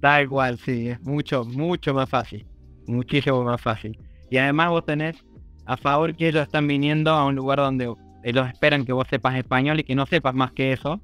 Tal 0.00 0.28
cual, 0.28 0.58
sí, 0.58 0.88
es 0.88 1.00
mucho, 1.02 1.44
mucho 1.44 1.92
más 1.92 2.08
fácil. 2.08 2.46
Muchísimo 2.86 3.44
más 3.44 3.60
fácil. 3.60 3.98
Y 4.30 4.38
además 4.38 4.70
vos 4.70 4.86
tenés 4.86 5.22
a 5.66 5.76
favor 5.76 6.16
que 6.16 6.28
ellos 6.28 6.42
están 6.42 6.66
viniendo 6.66 7.10
a 7.10 7.26
un 7.26 7.36
lugar 7.36 7.58
donde 7.58 7.94
ellos 8.22 8.48
esperan 8.48 8.84
que 8.84 8.92
vos 8.92 9.06
sepas 9.08 9.36
español 9.36 9.80
y 9.80 9.84
que 9.84 9.94
no 9.94 10.06
sepas 10.06 10.34
más 10.34 10.52
que 10.52 10.72
eso. 10.72 11.00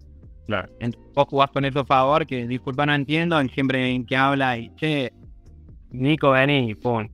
Claro. 0.46 0.68
Entonces 0.78 1.12
vos 1.14 1.26
jugás 1.28 1.50
con 1.50 1.64
eso 1.64 1.80
a 1.80 1.84
favor, 1.84 2.26
que 2.26 2.46
disculpa 2.46 2.86
no 2.86 2.94
entiendo, 2.94 3.40
y 3.42 3.48
siempre 3.48 3.90
en 3.90 4.06
que 4.06 4.16
habla 4.16 4.56
y 4.58 4.70
che, 4.76 5.12
Nico 5.90 6.30
vení, 6.30 6.74
pum. 6.74 7.08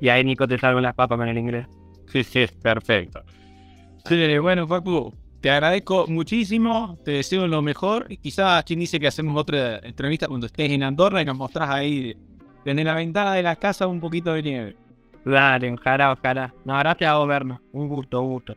Y 0.00 0.08
ahí 0.08 0.24
Nico 0.24 0.48
te 0.48 0.58
salva 0.58 0.80
las 0.80 0.94
papas 0.94 1.18
con 1.18 1.28
el 1.28 1.36
inglés. 1.36 1.66
Sí, 2.06 2.24
sí, 2.24 2.46
perfecto. 2.62 3.22
Sí, 4.06 4.38
bueno, 4.38 4.66
Facu, 4.66 5.12
te 5.40 5.50
agradezco 5.50 6.06
muchísimo, 6.08 6.98
te 7.04 7.12
deseo 7.12 7.46
lo 7.46 7.62
mejor. 7.62 8.06
Y 8.08 8.16
quizás 8.16 8.64
quien 8.64 8.80
dice 8.80 8.98
que 8.98 9.06
hacemos 9.06 9.36
otra 9.36 9.78
entrevista 9.78 10.26
cuando 10.26 10.46
estés 10.46 10.70
en 10.70 10.82
Andorra 10.82 11.20
y 11.22 11.24
nos 11.24 11.36
mostrás 11.36 11.70
ahí 11.70 12.16
desde 12.64 12.84
la 12.84 12.94
ventana 12.94 13.34
de 13.34 13.42
la 13.42 13.56
casa 13.56 13.86
un 13.86 14.00
poquito 14.00 14.32
de 14.32 14.42
nieve. 14.42 14.76
Dale, 15.24 15.72
ojalá, 15.72 16.12
ojalá. 16.12 16.54
No, 16.64 16.78
gracias 16.78 17.10
a 17.10 17.18
vos, 17.18 17.28
Berno. 17.28 17.60
Un 17.72 17.88
gusto, 17.88 18.22
un 18.22 18.32
gusto. 18.32 18.56